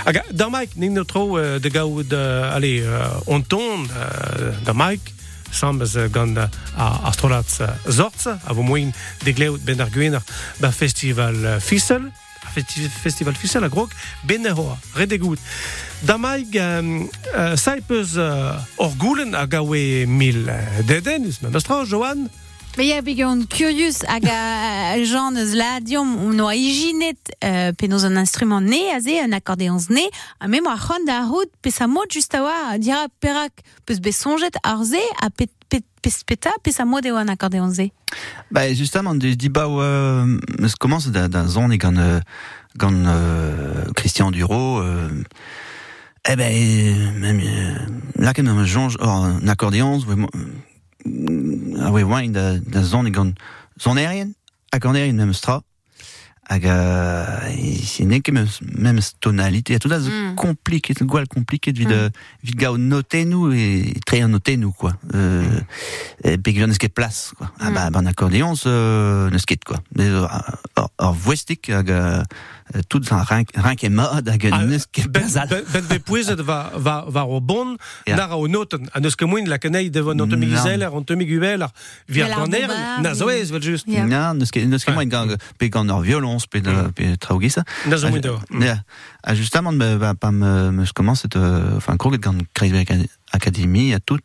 [0.05, 2.21] Hag da maik, ning no tro de gao de,
[2.53, 2.87] allez,
[3.27, 5.11] on ton, uh, da maik,
[5.53, 6.49] sambes uh, gant uh,
[6.81, 8.89] a astrolat uh, zortz, a vo moin
[9.27, 9.91] de ben ar
[10.73, 12.09] festival Fissel,
[12.53, 13.93] Festi- festival Fissel a grog,
[14.25, 15.41] ben e hoa, redegout.
[16.09, 20.49] Da maik, um, uh, saipez uh, orgoulen a gawe mil
[20.89, 21.43] deden, eus
[21.93, 22.31] Johan,
[22.79, 28.07] Me ya big on curious a eus ladiom ou no a ijinet euh, pe noz
[28.07, 30.01] an instrument ne a ze un accordéons ne
[30.41, 33.53] a mem a c'hant da roud pe sa mod just a dira perak
[33.87, 37.77] a pe, pe, pe speta pe sa mod eo an accordéons.
[38.51, 40.25] Bah, justement, du di ba euh,
[40.59, 42.21] meus commence da, da zon e gant, euh,
[42.83, 45.11] euh, Christian Duro, euh,
[46.27, 47.75] eh ben, euh, même, euh,
[48.17, 48.65] là, quand même,
[49.01, 50.01] un accordéon,
[51.05, 53.33] ah oui, ouais, da, da zon e gant,
[53.81, 54.31] zon erien,
[54.73, 55.63] accordéon même stra,
[56.49, 57.25] hag, euh,
[57.85, 60.35] c'est n'est que même, même tonalité, tout ça, Mm.
[60.35, 62.11] compliqué, c'est gwal compliqué, vid, mm.
[62.43, 62.77] vid gao
[63.53, 64.93] et très noter nous, quoi.
[65.15, 65.61] Euh,
[66.25, 67.51] neus ket place quoi.
[67.61, 67.75] Ah Mm.
[67.75, 67.91] bah
[68.67, 69.79] euh, neus ket quoi.
[69.99, 70.27] Euh,
[70.77, 71.91] or, or voestik hag
[72.89, 75.49] tout un rank rank et mode hag Ah, neus ket ben, place.
[75.73, 78.17] ben, ben pouezet va, va, va o bon, Ja.
[78.17, 80.59] nar a o noten, a neus ket moin la kenei devon an temig Non.
[80.59, 81.69] izeler, an temig uveler,
[82.09, 82.31] vir Vel
[83.03, 83.15] na
[83.61, 83.87] just.
[83.89, 84.33] Ja.
[84.33, 87.65] Neus ket moin gant pe gant or violons pe de pe traougisa.
[87.87, 88.39] Na zo moin do.
[88.61, 88.83] Ja.
[89.35, 92.19] Justement me va pas me me commence cette euh, enfin kroget
[92.55, 92.91] Kreisberg
[94.01, 94.21] tout.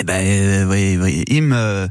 [0.00, 1.88] Eh ben euh, oui, oui, im euh,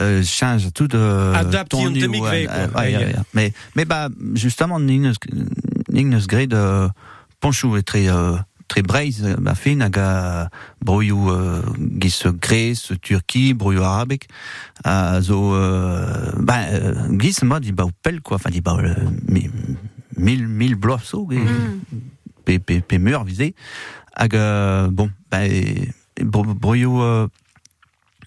[0.00, 3.04] euh, change tout de Adapte ton an temig niveau, ve, euh, ouais, Ouais, ouais, ouais.
[3.06, 3.14] ouais.
[3.34, 5.12] mais mais bah justement Nignes
[5.90, 6.88] Nignes grade euh,
[7.40, 8.36] Ponchou est très euh,
[8.68, 10.48] très braise bah fin aga
[10.84, 11.62] broyou euh,
[11.98, 14.28] gis grèce turquie broyou arabique
[14.86, 18.94] euh, zo euh, bah euh, gis moi dit bah pel quoi enfin dit bah euh,
[19.28, 19.50] mi-
[20.16, 21.80] mille mille blossos Mm.
[22.44, 23.54] pe pe pe mur visé
[24.14, 25.38] hag euh, bon bah
[26.22, 27.28] broyou euh,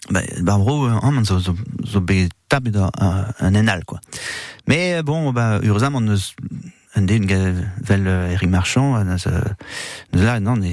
[0.10, 2.90] bah, bah bro euh, man zo zo zo be tab euh,
[3.40, 4.00] un enal quoi.
[4.68, 6.36] Mais euh, bon bah heureusement on eus
[6.96, 7.26] un den
[7.82, 9.28] vel euh, Eric Marchand euh, neus,
[10.14, 10.70] là non ne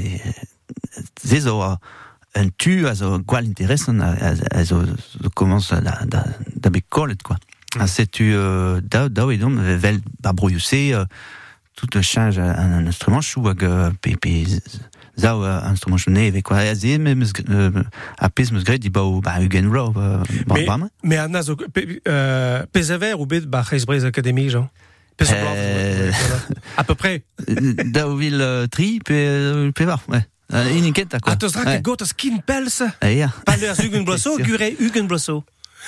[1.23, 6.05] ze zo un tu a zo gwal intéressant a, a, a zo, zo commence da
[6.07, 6.25] da
[6.57, 7.37] da be collet quoi.
[7.79, 11.05] A setu euh, da da et donc vel ba broyoussé euh,
[11.77, 13.63] tout change un, un instrument chou hag
[14.03, 14.45] pe pe
[15.21, 16.63] zao euh, instrument chou neve quoi
[19.93, 22.01] ba ba Mais, ba ma mais a na zo, pe,
[22.73, 23.63] pesever ou bet ba
[24.05, 24.69] Academy, Jean
[25.23, 26.11] Euh,
[26.77, 27.25] À peu près.
[28.41, 30.25] euh, tri pe pe ouais.
[31.21, 31.33] Quoi.
[31.33, 33.29] A teus rak e got a skin pels, Eh, ja.
[33.45, 34.05] pa leurs Hugen
[34.49, 35.07] gure Hugen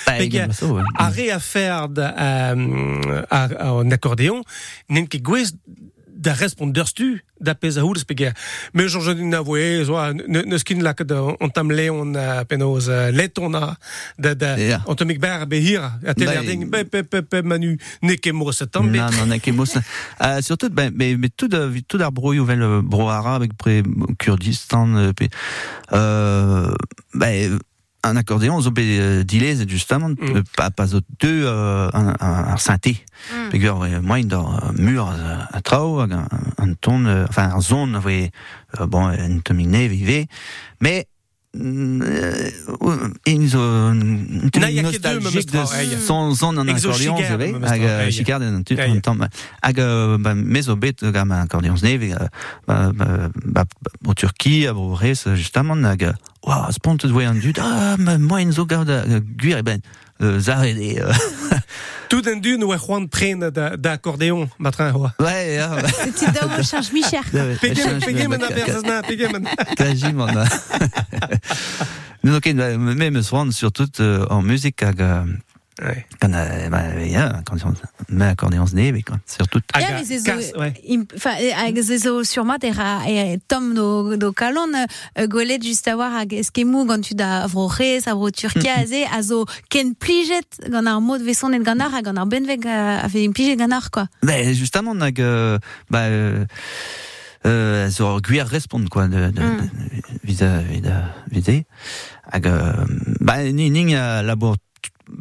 [0.06, 0.82] Peg, ouais.
[0.96, 4.42] a re a fer de, euh, a, a, an accordéon,
[4.88, 5.52] nen ket gwez
[6.22, 8.22] da respondeur stu da pez a houlz peg
[8.72, 8.86] me
[9.42, 9.82] voe
[10.86, 12.44] lak de on tam leon uh,
[13.10, 13.74] leton a
[14.18, 14.54] da da
[14.86, 15.58] on tomik ber be
[16.38, 18.16] a ding pe pe pe manu ne
[18.92, 19.74] Non, non, emos.
[20.22, 21.48] Euh, surtout, ben, mais, mais tout,
[21.88, 23.82] tout d'arbrouille ouvel bro arabe, près
[24.18, 25.28] Kurdistan, euh, pe-
[25.92, 26.72] euh,
[27.14, 27.58] ben,
[28.04, 30.42] un accordéon, zo be euh, dilez, justement, mm.
[30.56, 33.04] pas, pas au deux, euh, un, un, un synthé.
[33.30, 33.48] Mm.
[33.50, 36.26] Pegur, ouais, moi, dans euh, mur, euh, un trao, hag un,
[36.58, 40.26] un ton, euh, enfin, un zone, euh, bon, un tominé, vivé.
[40.80, 41.06] Mais,
[41.54, 42.00] in
[43.46, 43.58] zo
[43.92, 46.54] me nostalgique de son son
[46.94, 49.00] chigar, zeve me mestra, hag tu Eia.
[49.02, 49.28] tam
[49.60, 52.16] hag euh, ba mezo bet gam accordion neve
[52.66, 53.64] ba ba ba
[54.06, 58.40] au Turquie a bo res justement hag wa spont de voyan du ah ma moi
[58.40, 58.88] in zo gard
[59.36, 59.80] guir e ben
[60.22, 61.12] euh, zare de euh,
[62.08, 65.14] Tout oa c'hoant pren da, da accordéon, matrin oa.
[65.18, 65.88] ouais ah, bah,
[66.92, 67.22] mi cher.
[68.34, 69.74] an an.
[69.76, 70.26] Quasiment.
[72.24, 74.84] Nous, ok, même souvent, surtout euh, en musique,
[75.80, 77.40] euh, quand, euh, bah, ja,
[78.10, 79.16] mais accordion neve, quoi.
[79.26, 79.60] Surtout.
[79.74, 80.74] Ja, ez kas, ezo, ouais.
[81.16, 85.96] enfin, ez ezo sur mat era e, tom do, do kalon euh, gwelet just a
[85.96, 90.60] war hag eskemou gant tu da vrochez, a vro Turkia ze a zo ken plijet
[90.68, 93.32] gant ar mod veson et gant ar hag gant ar benveg a, a fe im
[93.32, 94.06] plijet gant ar quoi.
[94.22, 95.58] Ben, justement, euh,
[95.90, 96.44] bah, euh,
[97.46, 99.56] euh, sur guir répondre, quoi, de, de, Mm.
[99.56, 99.68] de
[100.24, 101.64] vis à vis à vis
[102.30, 102.72] hag, euh,
[103.20, 104.56] bah, ni, ni, euh, labor,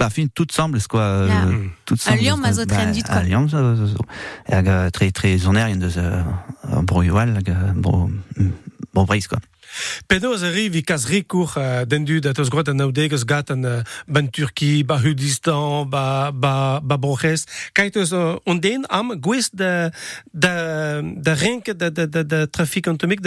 [0.09, 1.45] fin, tout semble, quoi, euh, Ja.
[1.85, 3.21] tout A Lyon, ma zo tren dut, quoi.
[4.49, 6.23] Et hag, euh, très, très zonérien de, euh,
[6.83, 8.09] broyoual, hag, euh, bro,
[9.05, 9.27] brise,
[9.71, 10.05] quoi.
[10.07, 14.83] Penaos a rivi kaz rikour uh, den dud at eus grot an uh, ban Turki,
[14.83, 17.45] ba Hudistan, ba, ba, ba Broches.
[17.73, 19.89] Kait eus uh, on den am gwez de,
[20.33, 23.21] de, de renke de, de, de, de trafik antomik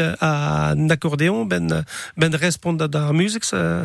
[1.46, 1.85] ben,
[2.16, 3.11] ben respond da, da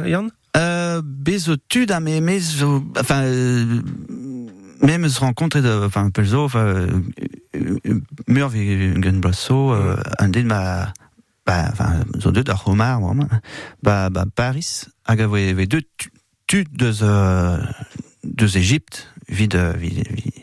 [0.05, 0.31] Jan?
[0.57, 2.19] Euh, bezo tud a me
[2.99, 3.81] enfin, euh,
[4.81, 6.87] même se rencontrer enfin, un peu zo, enfin, euh,
[7.55, 7.77] euh,
[9.73, 10.91] euh, un ma,
[11.49, 13.27] bah, enfin, zo deux da Romar, vraiment,
[13.81, 16.11] bah, bah, Paris, hag ave ve deux tu-
[16.45, 17.57] tud deus, euh,
[18.23, 20.33] deus Égypte, vid, vid, vid,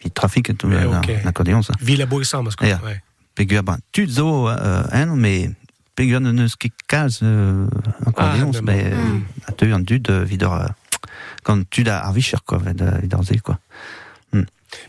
[0.00, 1.10] vid trafic et tout, Ouais, ok.
[1.24, 1.74] un accordéon, ça.
[1.80, 2.80] Villa Boissam, parce que, Ja.
[2.84, 3.02] ouais.
[3.34, 5.50] Pegur, ben, tud zo, euh, hein, mais,
[5.96, 7.66] pegur ne neus ket kaz, euh,
[8.16, 10.68] Ah, mais, euh, a teu an dud, vid, euh,
[11.42, 13.58] quand a ar vicher, quoi, vid, vid ar quoi.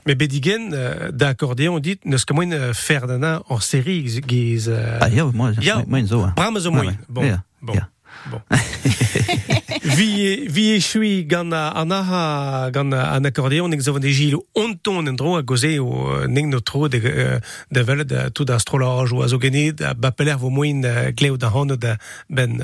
[0.05, 4.67] Mais bedigen, uh, da accordéon dit, neus kemoin uh, fer dana en série giz...
[4.67, 5.75] Uh, Ah, ya, moi, Ya.
[5.75, 6.33] moi, moi, zo, hein.
[6.35, 6.85] Bram zo Ouais, moin.
[6.87, 6.97] ouais.
[7.09, 7.89] Bon, Ja, bon, ja.
[8.31, 8.41] bon.
[9.95, 15.35] vi chui gant anaha gant an accordéon nek zo van de gil onton en dro
[15.37, 17.39] a goze o euh, nek no tro de euh,
[17.71, 20.81] de vel de tout d'astrologe ou a zo genet a bapeler vo moin
[21.15, 21.97] gleo da hano da
[22.29, 22.57] ben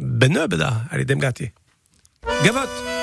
[0.00, 1.50] ben da ale dem gati.
[2.44, 2.95] Gavot!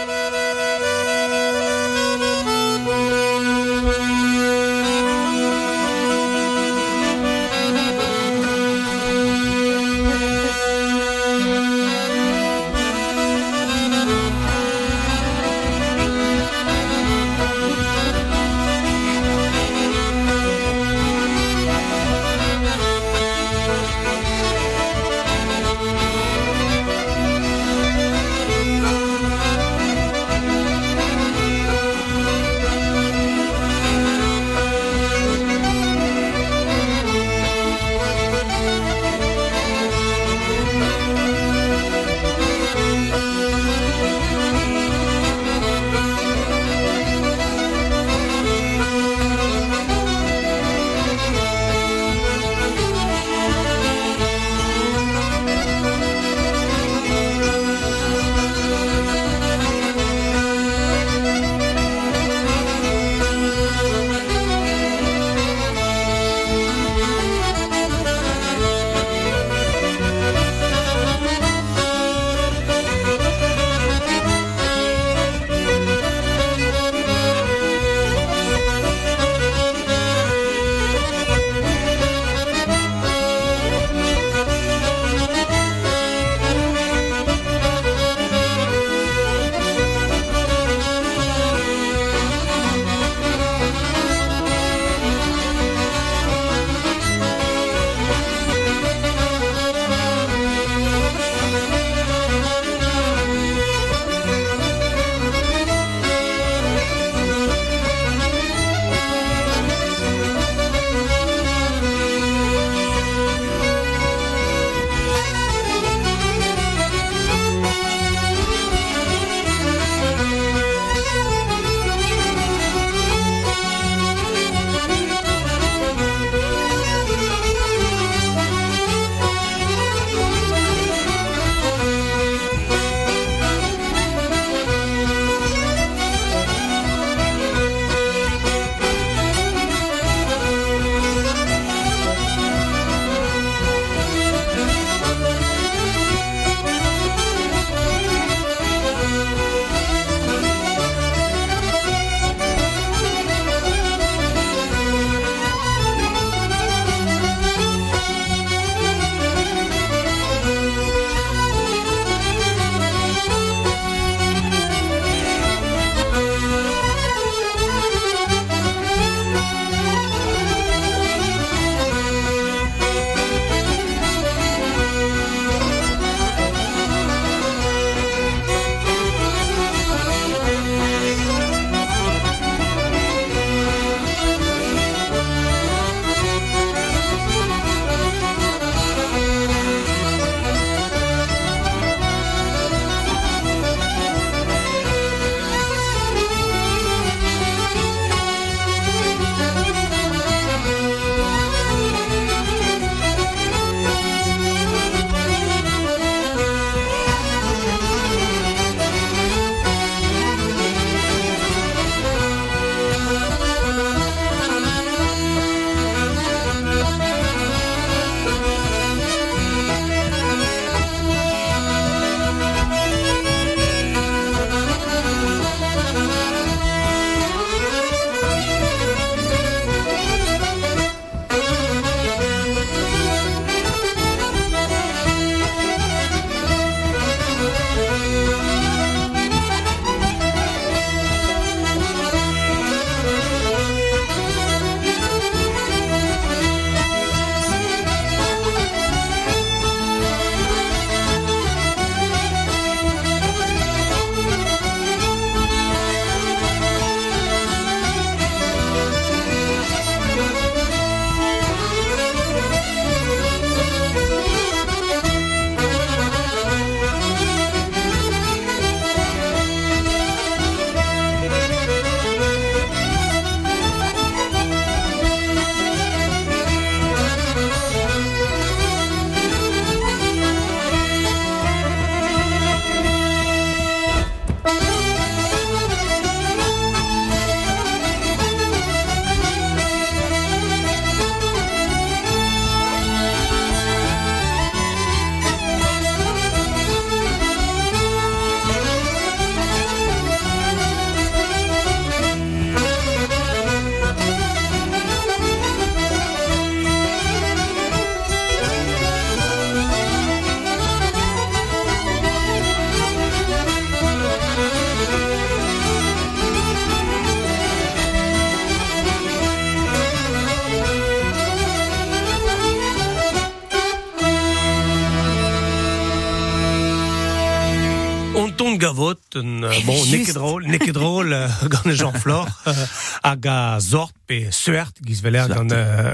[329.66, 331.16] bon, neket drôl, neket drôl
[331.52, 332.28] gant Jean-Flor
[333.08, 335.54] hag a zort pe suert giz veler gant,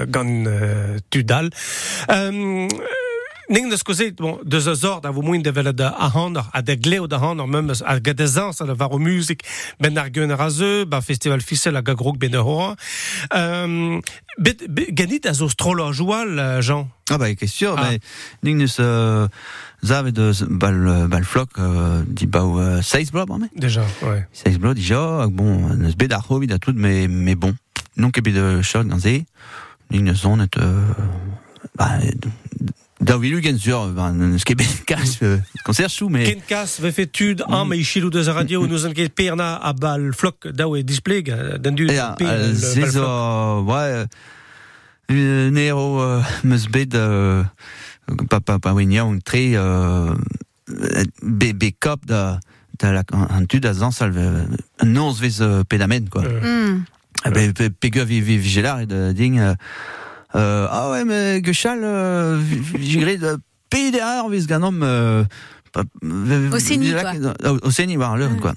[0.10, 0.50] gant
[1.10, 1.52] tudal.
[2.08, 2.68] Um,
[3.50, 6.76] Ning deus kozet, bon, deus a zord a vo moin velet a hanner, a de
[6.78, 9.42] gleo da hanner, mem a gadezans a da varo musik,
[9.82, 12.76] ben ar gön a zeu, ba festival fissel a gagrog ben ur hora.
[13.34, 14.00] Euh,
[14.38, 16.92] bet, bet, ganit a zo strolor joual, euh, Jean?
[17.10, 17.90] Ah bah, qu'est sûr, Ah.
[17.90, 18.00] mais
[18.44, 19.28] ning neus euh,
[19.82, 24.28] zavet de bal, bal floc, euh, di bau euh, seiz ouais.
[24.32, 27.56] seiz hag bon, neus bet ar a tout, mais, mais bon.
[27.98, 29.24] Non ket bet de chod gant ze,
[29.90, 30.94] ning neus on et, euh,
[31.76, 31.98] bah,
[33.00, 35.20] da vilu gen sur, bah, neus ket kas,
[35.64, 36.26] concert chou, mais...
[36.28, 39.56] Ken kas ve fet tud am e chilou deus a radio nous an ket perna
[39.56, 43.70] a bal flok daou e display den du Ja, pe, euh, zo, flok.
[43.70, 44.06] ouais,
[45.12, 47.44] euh, nero euh, meus bet euh,
[48.30, 50.14] pa pa pa wenia un tre euh,
[51.24, 52.40] be be kop da
[52.80, 54.44] da la an tud a zansal euh,
[54.80, 56.24] un nonz vez euh, pedamen quoi.
[56.24, 59.56] Pe pe euh, jigre de pe
[63.92, 65.24] derrière vez ganom euh,
[65.74, 67.52] pa- ve- Au Séni, là, quoi.
[67.52, 68.54] au- Au Séni, voir l'heure, quoi.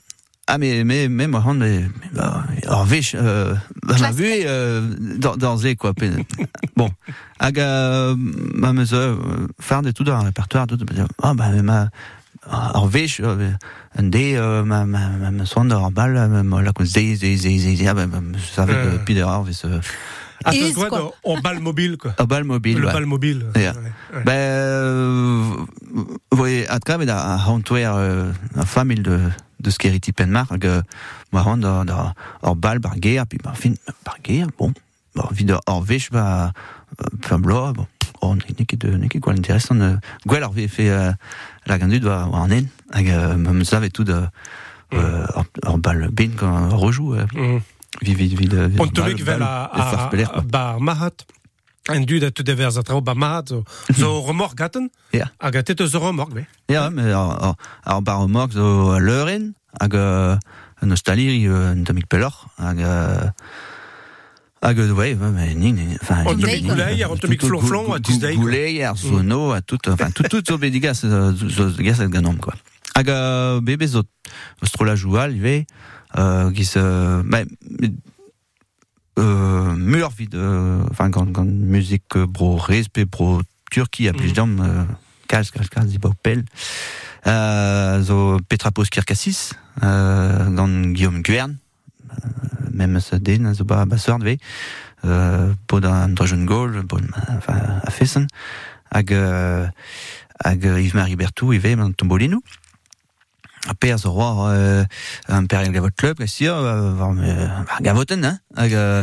[0.49, 3.55] Ah, mais, mais, mais, moi, on est, bah, alors, vich, euh,
[3.85, 4.17] bah, m'a Classe.
[4.17, 4.83] vu, euh,
[5.17, 5.93] dans, dans Z, quoi.
[6.77, 6.91] Bon.
[7.39, 9.15] Aga, ma meuse, euh,
[9.61, 10.77] faire de tout dans le répertoire, tout,
[11.23, 11.89] ah, bah, ma,
[12.51, 13.51] alors, vich, euh,
[13.97, 17.15] un dé, euh, ma, ma, ma, ma sonde, en balle, euh, ma, la cause, zé,
[17.77, 18.07] zé, ah, bah,
[18.37, 18.75] je savais
[19.65, 19.81] Euh.
[20.47, 21.13] Euh, Ah, is, doit quoi.
[21.25, 22.15] au bal mobile quoi.
[22.19, 22.93] au bal mobile, Le ouais.
[22.93, 23.47] bal mobile.
[23.55, 23.71] Ouais.
[24.25, 25.43] Ben, euh,
[25.93, 29.21] vous voyez, à travers la hantwer, euh, la famille de,
[29.61, 30.83] de Skeriti Penmark, que,
[31.33, 33.73] moi, on da, da, hors bal, bar guerre, puis, fin,
[34.05, 34.73] bar guerre, bon,
[35.15, 36.53] bon, vide, vich, bah,
[37.39, 37.87] blo, bon,
[38.21, 41.13] oh, n'est que de, n'est que quoi intéressant, euh, gwell, fait, euh,
[41.67, 42.63] la gandu doit, en en,
[42.93, 44.23] hag, euh, me savait tout de,
[44.95, 47.15] euh, hors, hors bal, bin, quand on rejoue,
[48.01, 48.93] euh, Mm.
[48.93, 51.25] te vek vel a, a, a, bar mahat.
[51.91, 53.63] En du dat tu devers a trao bar mahat zo,
[53.99, 54.91] zo remork gaten.
[55.11, 55.33] Ja.
[55.39, 56.45] A tet eus ur remork, be.
[56.67, 60.37] Ja, ar, ar bar morg zo a leuren, hag euh,
[60.81, 63.29] un ostaliri euh, un tamik pelor, hag euh,
[64.61, 66.23] hag euh, ouais, mais ni, ni, enfin...
[66.27, 67.93] On ni- gouleil, on flonflon,
[68.85, 72.55] ar sono, à tout, enfin, tout, tout zo bedigas, euh, zo gas et ganom, quoi.
[72.95, 74.03] Hag euh, bebe zo,
[74.97, 75.33] joual,
[76.19, 77.43] euh, gis, euh, bah,
[79.19, 79.75] euh,
[80.35, 84.35] euh, enfin, gant, gant musique bro respect bro Turquie, a plus Mhm.
[84.35, 84.87] d'hommes,
[85.29, 86.45] kaz, kaz, kaz, di bau pel.
[87.27, 89.51] Euh, zo Petrapos Kirkassis,
[89.83, 91.57] euh, gant Guillaume Guern,
[92.11, 92.29] euh,
[92.73, 93.97] même ce den, zo ba, ba
[95.05, 98.27] euh, pod an gol, pod, enfin, a fessen,
[98.91, 99.67] hag, euh,
[100.45, 102.43] hag Yves-Marie Bertou, ive, tombolino.
[103.81, 104.85] Per zo roi, euh,
[105.29, 107.47] un per gavot club, gassia, euh, var, euh,
[107.81, 109.03] gavoten, hein, euh,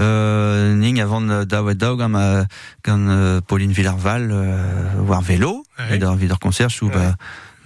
[0.00, 2.44] euh, ning avant daouet daou euh,
[2.88, 6.92] euh, Pauline Villarval, euh, war vélo, et dans videur concert, chou, Ouais.
[6.94, 7.14] bah,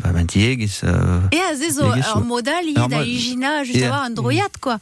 [0.01, 2.97] bah, ben, tieg, euh, Et à Zezo, Les gars, alors so- modal, il Alors, da
[2.97, 3.89] moi- Igina, juste Yeah.
[3.89, 4.79] avoir un droyat, quoi.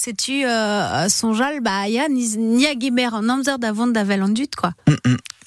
[0.00, 3.58] C'est-tu, euh, son jal, bah, ya, ni, ni a gimer en amzer
[4.22, 4.70] en dut, quoi.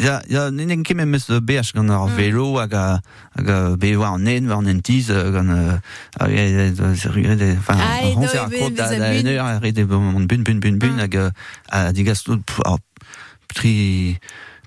[0.02, 2.16] Ja, ja, nen ket memes euh, beach gant ar Mm.
[2.18, 3.00] vélo hag a,
[3.38, 5.78] hag a be war an en, war an euh, gant, euh,
[6.20, 9.00] euh, de- enfin, Ah, et an no, ser e a bet krop da, vez a
[9.00, 9.20] da bun.
[9.22, 11.00] en eur, a red e bon bun, bun, bun, bun, Mm.
[11.00, 11.30] hag euh,
[11.70, 12.80] a digas tout, pff, ar,
[13.54, 14.18] tri,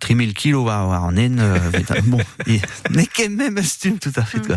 [0.00, 2.56] tri mil kilo war, war an en, euh, euh, bon, e,
[3.28, 4.46] memes tum tout à fait, Mm.
[4.46, 4.56] quoi.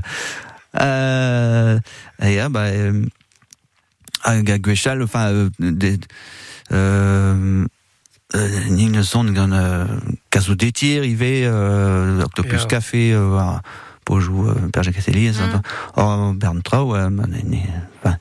[0.79, 1.79] Euh,
[2.21, 2.69] et ja, bah,
[4.35, 5.97] a gwechal, enfin, euh, de,
[6.71, 7.65] euh,
[8.35, 8.57] euh,
[9.05, 9.85] euh,
[11.45, 12.65] euh, Octopus Ja.
[12.67, 13.61] Café euh, war
[14.05, 14.53] po jou euh,
[15.55, 15.61] Mm.
[15.95, 17.57] or Bern Trau euh, man, ne,
[18.03, 18.17] enfin,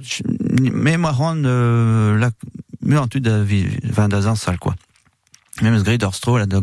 [0.00, 0.22] je-
[0.72, 2.30] mais moi ran euh, la
[3.00, 4.74] en tout da vi enfin da zan sal quoi
[5.62, 6.58] même ce d'Orstro là de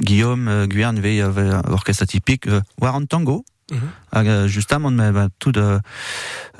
[0.00, 3.44] Guillaume euh, Guyane ve euh, orchestre typique euh, war en tango.
[4.12, 5.78] Hag, euh, justement mais bah, tout de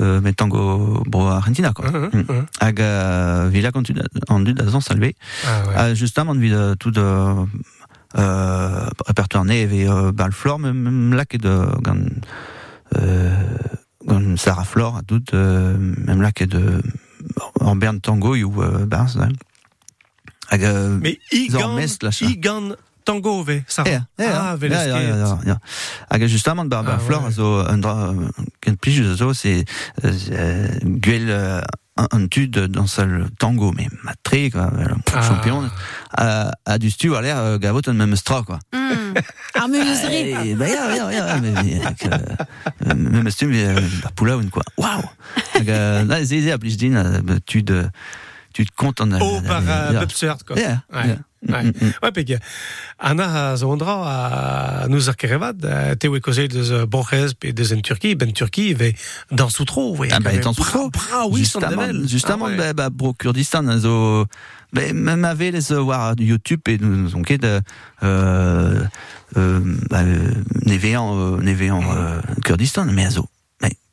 [0.00, 2.46] euh, mais tango bro Argentina quoi Mm.
[2.60, 3.94] hag euh, villa quand tu
[4.28, 5.14] en du da zan salvé
[5.46, 5.74] Ah, ouais.
[5.76, 7.02] ah, justement, vid euh, tout de
[8.18, 10.12] euh, répertoire neve et euh,
[10.58, 11.96] même, même là que de gant,
[12.98, 13.30] euh,
[14.06, 16.82] gant Sarah Flor, à tout, euh, même là que de
[17.60, 19.16] en Berne Tango, ou euh, Bars.
[20.50, 20.62] Hag,
[21.00, 22.74] Mais igan
[23.04, 23.82] tango, ve, ça.
[23.86, 24.06] Ja.
[24.18, 25.58] Ah, ja, ja, ja, ja, ja.
[26.10, 27.30] Hag justement, bar, bar Ah, Flor, ouais.
[27.32, 28.12] zo, un dra,
[28.60, 28.76] ken
[29.16, 29.64] zo, c'est,
[30.04, 31.60] euh, Guel, euh,
[31.96, 35.22] un, un tud dans le tango, mais matré, quoi, le Ah.
[35.22, 35.70] champion,
[36.16, 38.58] a, a du stu, a l'air, euh, gavot, un même stra, quoi.
[38.72, 39.14] Mm.
[39.54, 40.32] Ar meuzri.
[40.44, 44.10] Eh, bah, ja, ja, ja, mais, mais, avec, euh, même stu, mais, euh, bah,
[44.50, 44.62] quoi.
[44.78, 45.02] Waouh!
[45.54, 46.16] Hag, euh, là,
[46.52, 47.84] a blij din, euh, tu de,
[48.54, 50.56] tu te comptes en, Oh, par uh, Bubsert, quoi.
[50.56, 51.06] Yeah, Ouais.
[51.06, 51.06] yeah.
[51.06, 51.18] Ouais.
[51.48, 52.36] Ouais, pek,
[52.98, 57.34] Anna a zo andra a nous ar kerevad, euh, te oe kozel deus euh, Borhez
[57.34, 58.92] pe deus en Turki, ben Turki ve
[59.32, 60.08] dans Soutro, oui.
[60.12, 60.90] Ah, bah, dans Soutro.
[60.90, 64.26] Bra, oui, justement, justement, Ah, bah, bah, bro Kurdistan, hein, zo,
[64.72, 67.60] bah, même avait les euh, voir YouTube et nous ont de,
[68.02, 68.84] euh,
[69.36, 70.30] euh, bah, euh,
[70.64, 73.26] névéant, euh, névéant, euh, Kurdistan, mais zo,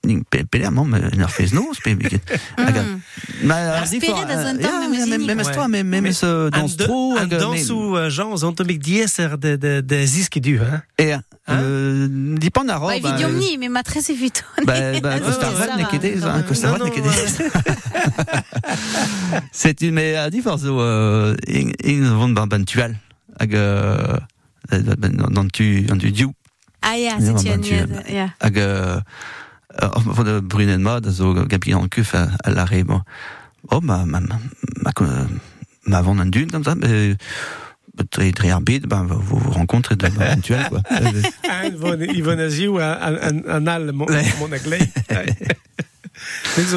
[0.09, 1.91] mais, ning pe- peler, mom, euh, n'ar fez nous, pe,
[2.57, 2.75] hag,
[3.43, 5.27] ma, Ar ar speret difor, da euh, zan tamm ja, memes même- inik.
[5.27, 5.53] même Ouais.
[5.53, 9.81] toi, même, même Mais ce, dans trou, an dansou euh, Jean zantomik dieser de, de,
[9.81, 10.81] de ziske du, hein.
[11.49, 12.07] euh,
[12.37, 14.43] dipend Ba rob, bah, ni, mais ma.
[14.65, 15.97] Bah, bah, hein, n'est que
[16.67, 17.09] non, des.
[19.51, 20.29] C'est une, mais à
[20.79, 21.69] euh, in,
[22.65, 22.95] tual,
[23.39, 24.17] hag, euh,
[24.71, 26.33] ben, dans tu, dans tu diou,
[26.81, 27.39] Ah Ja, c'est bah,
[28.39, 28.99] hag, euh,
[30.05, 33.01] van de brunen ma, da zo gapi en kuf à, l'arrêt, bon.
[33.69, 34.39] Oh, ma, ma, ma,
[35.85, 37.15] ma, un dune, comme ça, mais,
[38.09, 40.81] très, très arbitre, ben, vous vous rencontrez de la tual, quoi.
[40.91, 44.07] Euh, von Ivonaziou, an, an, an al mon,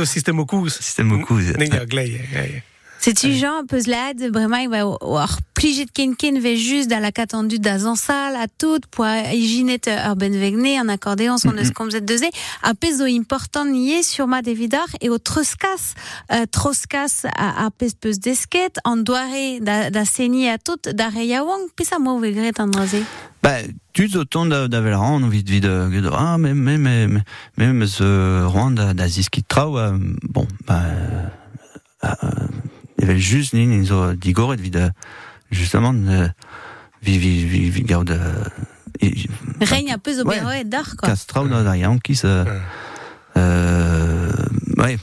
[0.05, 0.79] system o kouz.
[0.81, 2.63] Système au coup, Nek aglei, ouais.
[3.05, 8.47] C'est-tu genre zlad, vraiment, va avoir pliget ve juste dans la catendue da zansal, à
[8.47, 12.31] tout, pour urban vegne, en accordéon, son eus comme z deuze,
[12.63, 15.95] a peso important nié sur ma devidar, et au troskas,
[16.31, 21.09] euh, troskas a, a pes peus desket, en doare da, da seni à tout, da
[21.09, 23.03] reyawang, pis a mo ve gret an draze.
[23.43, 23.59] Bah,
[23.93, 27.09] tu autant d'Avelran, on vit vite de, ah, mais, mais, mais,
[27.57, 30.85] mais, ce Rwanda d'Aziz qui trau, euh, bon, bah,
[33.03, 34.93] euh, euh, il y avait juste, ni, ni, so, d'Igor, et de, vide,
[35.51, 36.29] justement, de,
[37.03, 38.19] vi, vi, vi, vi, gaud, de,
[39.01, 39.29] i-
[39.61, 40.39] Règne un peu au Ouais.
[40.39, 41.09] béroé d'ar, quoi.
[41.09, 42.45] Castrau, da, da, Yankee, se,
[43.37, 44.33] euh,
[44.79, 44.99] ouais,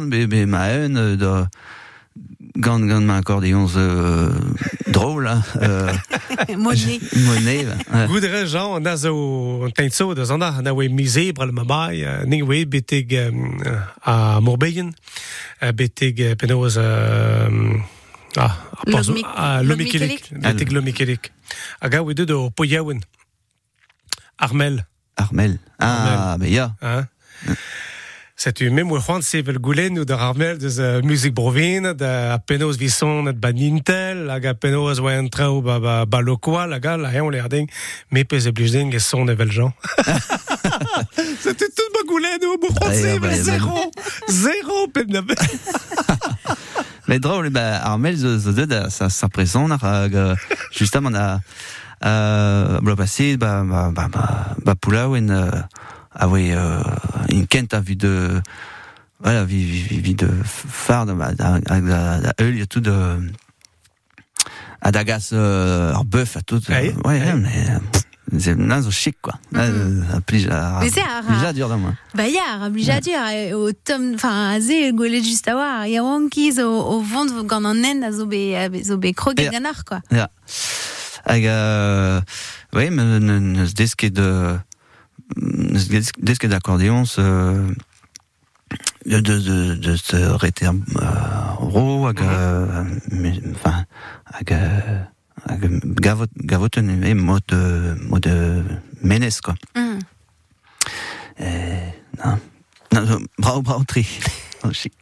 [0.00, 0.46] mais, mais,
[0.96, 1.44] euh, de,
[2.56, 4.30] gant, gant, ma accordéon, euh,
[4.88, 5.92] drôle, hein, euh,
[6.56, 7.00] Monnaie.
[7.16, 8.06] monnaie, ouais.
[8.08, 12.64] Goudre Jean, na zo teintso da zanda, na we misébre le mamai, euh, ning we
[12.66, 13.30] betig euh,
[14.02, 14.90] à Morbeyen,
[15.62, 17.48] euh, betig euh, penoz euh,
[18.36, 18.56] ah,
[19.36, 21.32] a a Lomikelik, betig Lomikelik.
[21.80, 23.00] Aga we de do Poyawen.
[24.38, 24.84] Armel,
[25.16, 25.58] Armel.
[25.78, 26.74] Ah, mais ya.
[26.82, 27.06] hein.
[28.36, 32.38] C'est tu même Juan Sevel Goulen ou de Armel de uh, musique brovine, de a
[32.38, 37.22] penos vison de banintel, aga penos wa entra ou ba ba ba lokwa, laga la
[37.22, 37.68] on les ding,
[38.10, 39.72] mais pes obliging et son de Jean.
[41.40, 43.92] C'était tout ma Goulen ou Juan Ouais, Sevel bah, zéro,
[44.28, 45.24] zéro pen
[47.08, 50.34] Mais drôle, bah, Armel, de, da, sa, sa présent, hag, euh,
[50.70, 51.40] justement, on a,
[52.04, 55.28] euh, blo passé, bah, bah, bah, bah, bah, poula, ouen,
[56.14, 56.80] euh, ah oui, euh,
[57.30, 58.40] une kent a vu de,
[59.20, 61.06] voilà, vi, vi, vi, vi de phare,
[62.58, 63.18] y a tout de,
[64.80, 67.34] à dagas, euh, bœuf, à tout, euh, Ouais, ouais, ouais.
[67.34, 67.78] mais, euh,
[68.38, 69.34] c'est nazo chic, quoi.
[69.56, 71.92] Euh, plus, à, Mais c'est un- plus à dur, dans moi.
[72.14, 73.18] Bah, ya, rabli jadur,
[73.54, 74.92] au tom, enfin, azé,
[75.22, 78.12] juste à voir, ya wankiz au, au vent, gant an en, a a
[78.82, 79.50] zo be kroget Ja.
[79.50, 80.00] ganar, quoi.
[81.28, 82.20] Euh,
[82.74, 84.56] oui, mais se desket de,
[86.18, 87.20] desket d'accordéon, se,
[89.06, 90.72] de, de, de, de se réter, euh,
[91.58, 92.20] ro, hag,
[93.54, 93.84] enfin,
[94.26, 94.52] hag,
[95.48, 96.88] hag, gavot, gavoten,
[98.20, 98.62] de
[99.02, 99.54] menes, quoi.
[99.74, 99.98] Mm.
[103.86, 104.06] Tri.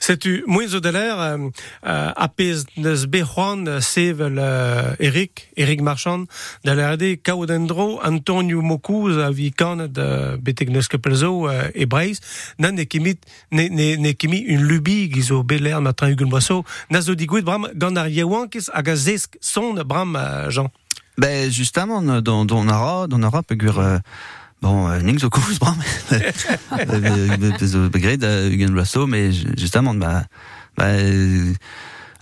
[0.00, 1.38] C'est tu moins de l'air euh,
[1.86, 6.24] euh, apes de be Juan Sevel euh, Eric Eric Marchand
[6.64, 10.70] de l'RD Kaudendro Antonio Mokuz a vikan de betig
[11.02, 12.20] Pelzo euh, et Brace
[12.58, 13.18] nan ne kimit
[13.52, 17.68] ne ne ne kimi une lubie gizo beler ma train Hugo Boisseau nazo digouit bram
[17.74, 20.16] gant ar yewankis hag a zesk son bram
[20.48, 20.70] Jean.
[21.18, 23.98] Ben justement, dans dans Nara, dans Nara, euh,
[24.60, 25.76] bon, euh, ning zo kouz bram,
[27.66, 28.50] zo begred euh,
[29.06, 30.24] mais ju- justement, bah,
[30.76, 31.52] bah, euh,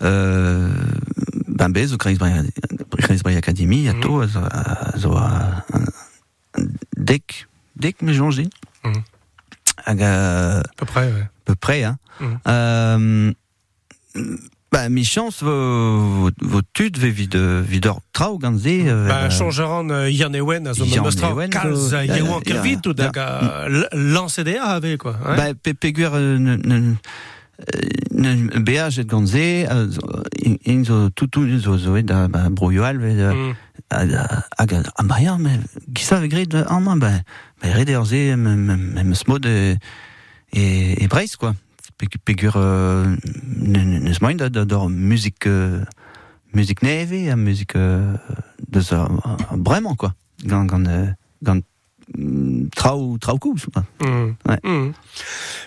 [0.03, 0.71] euh,
[1.49, 1.97] ben bez zo
[3.89, 6.67] a to, zo, a- zo, a- un-
[6.97, 8.43] dek, dek me jonge.
[9.85, 11.29] Hag, euh, peu près ouais.
[11.45, 11.99] peu près, hein.
[12.21, 12.39] Mhm.
[12.49, 13.33] Euh,
[14.77, 18.69] Bah, mi chance, vo, vo tud ve vid, vid ur trao ganze.
[18.85, 22.85] euh, Ba, euh, changeran euh, Yann Ewen a zo meustra Ewen, kalz a yeouan kervit
[22.85, 25.15] ou yeah, dag a lancedea ave, quoi.
[25.25, 26.13] Ba, pe, peguer
[28.69, 29.65] bea jet ganze,
[30.45, 33.55] in, zo toutou zo zo e ba, ve, euh, Mm.
[33.89, 34.13] hag,
[34.59, 35.59] hag, ya, mais,
[35.89, 37.23] gisa ve gret, ah, man, bah,
[37.63, 41.55] bah, red ur ze, me smod e breiz, quoi.
[41.99, 43.17] Pe- Peguer, euh,
[43.59, 45.83] ne, ne, ne smoin da, da, musique, euh,
[46.53, 48.15] musique neve, a musique, euh,
[48.69, 49.09] de ça,
[49.53, 50.15] vraiment, quoi.
[50.45, 51.07] Gant, gant, euh,
[51.43, 51.61] gant,
[52.15, 53.85] mm, trao kous, quoi.
[54.01, 54.35] Mm.
[54.47, 54.59] Ouais.
[54.63, 54.93] Mm.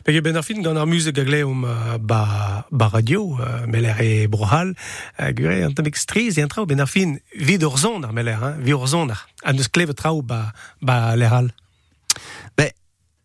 [0.06, 3.96] Pege ben ar fin gant ar musik a gleum euh, ba, ba radio, euh, meler
[4.00, 4.76] e brohal,
[5.18, 8.14] a gure an tamek striz e an trao ben ar fin vid ur zon ar
[8.14, 11.50] meler, hein, vid ur zon ar, an eus klevet trao ba, ba leral.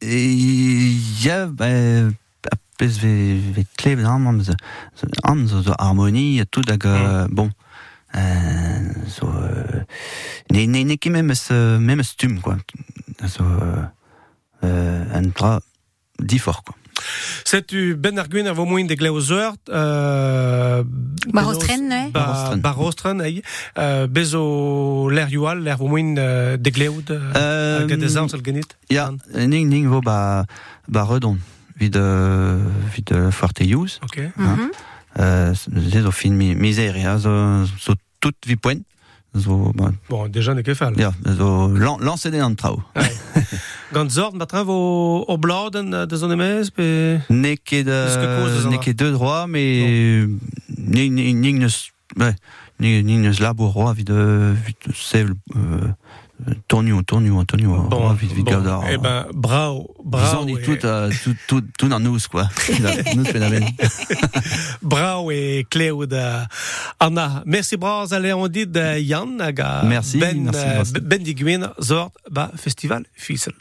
[0.07, 2.11] Et ja, bah,
[2.81, 4.53] ve klev an, am, zo,
[4.95, 7.51] zo, an, zo harmonie, tout, hag, euh, bon,
[8.15, 9.83] euh, zo, euh,
[10.51, 12.57] ne, ne, ne ket même eus, euh, même eus tum, quoi.
[13.27, 13.83] Zo, euh,
[14.65, 15.61] euh, un tra
[16.19, 16.75] difort, quoi.
[17.45, 22.11] Setu ben ar gwen vo moin de gleo zeurt, euh, Ba benos- rostren, ne?
[22.13, 22.61] Ba Ba, rostren.
[22.63, 23.43] ba rostren, ei.
[23.77, 28.41] Euh, bezo l'air yual, l'air vo moin de gleoud, euh, Euh, hag de zañs al
[28.45, 28.77] genit.
[28.91, 30.47] Ja, ning, ning vo ba,
[30.89, 31.37] ba redon,
[31.77, 32.59] vid, euh,
[32.95, 34.21] vid euh, forte use, Ok.
[34.37, 34.71] Mhm.
[35.21, 35.55] euh,
[35.91, 38.85] ze zo fin mi, misère, ja, zo, zo tout poen,
[39.37, 40.95] zo, ba, Bon, déjà ne ket fall.
[40.97, 42.83] ja, zo, lan, lance den an trao.
[43.93, 47.19] Gant zord, ma trav o, bladen euh, de zon emez, pe...
[47.29, 50.27] Ne ket, euh, ne ket deux droits, mais
[50.79, 52.35] ni ni ni neus ouais,
[52.81, 55.89] ni ni neus labour roi vid euh, vid sevel euh,
[57.91, 58.83] roi vid vid gaudar.
[58.91, 62.49] Eh ben, brao, brao, Disons, e, tout euh, tout tout tout dans nous quoi.
[63.17, 63.69] nous fait la veine.
[64.83, 66.45] brao e kleoud euh,
[66.99, 67.43] Anna.
[67.47, 69.37] Merci braz ale an dit euh, Yann
[69.85, 70.93] Merci, ben, merci, euh, merci.
[71.01, 73.55] ben digwen zord ba festival Fiesel.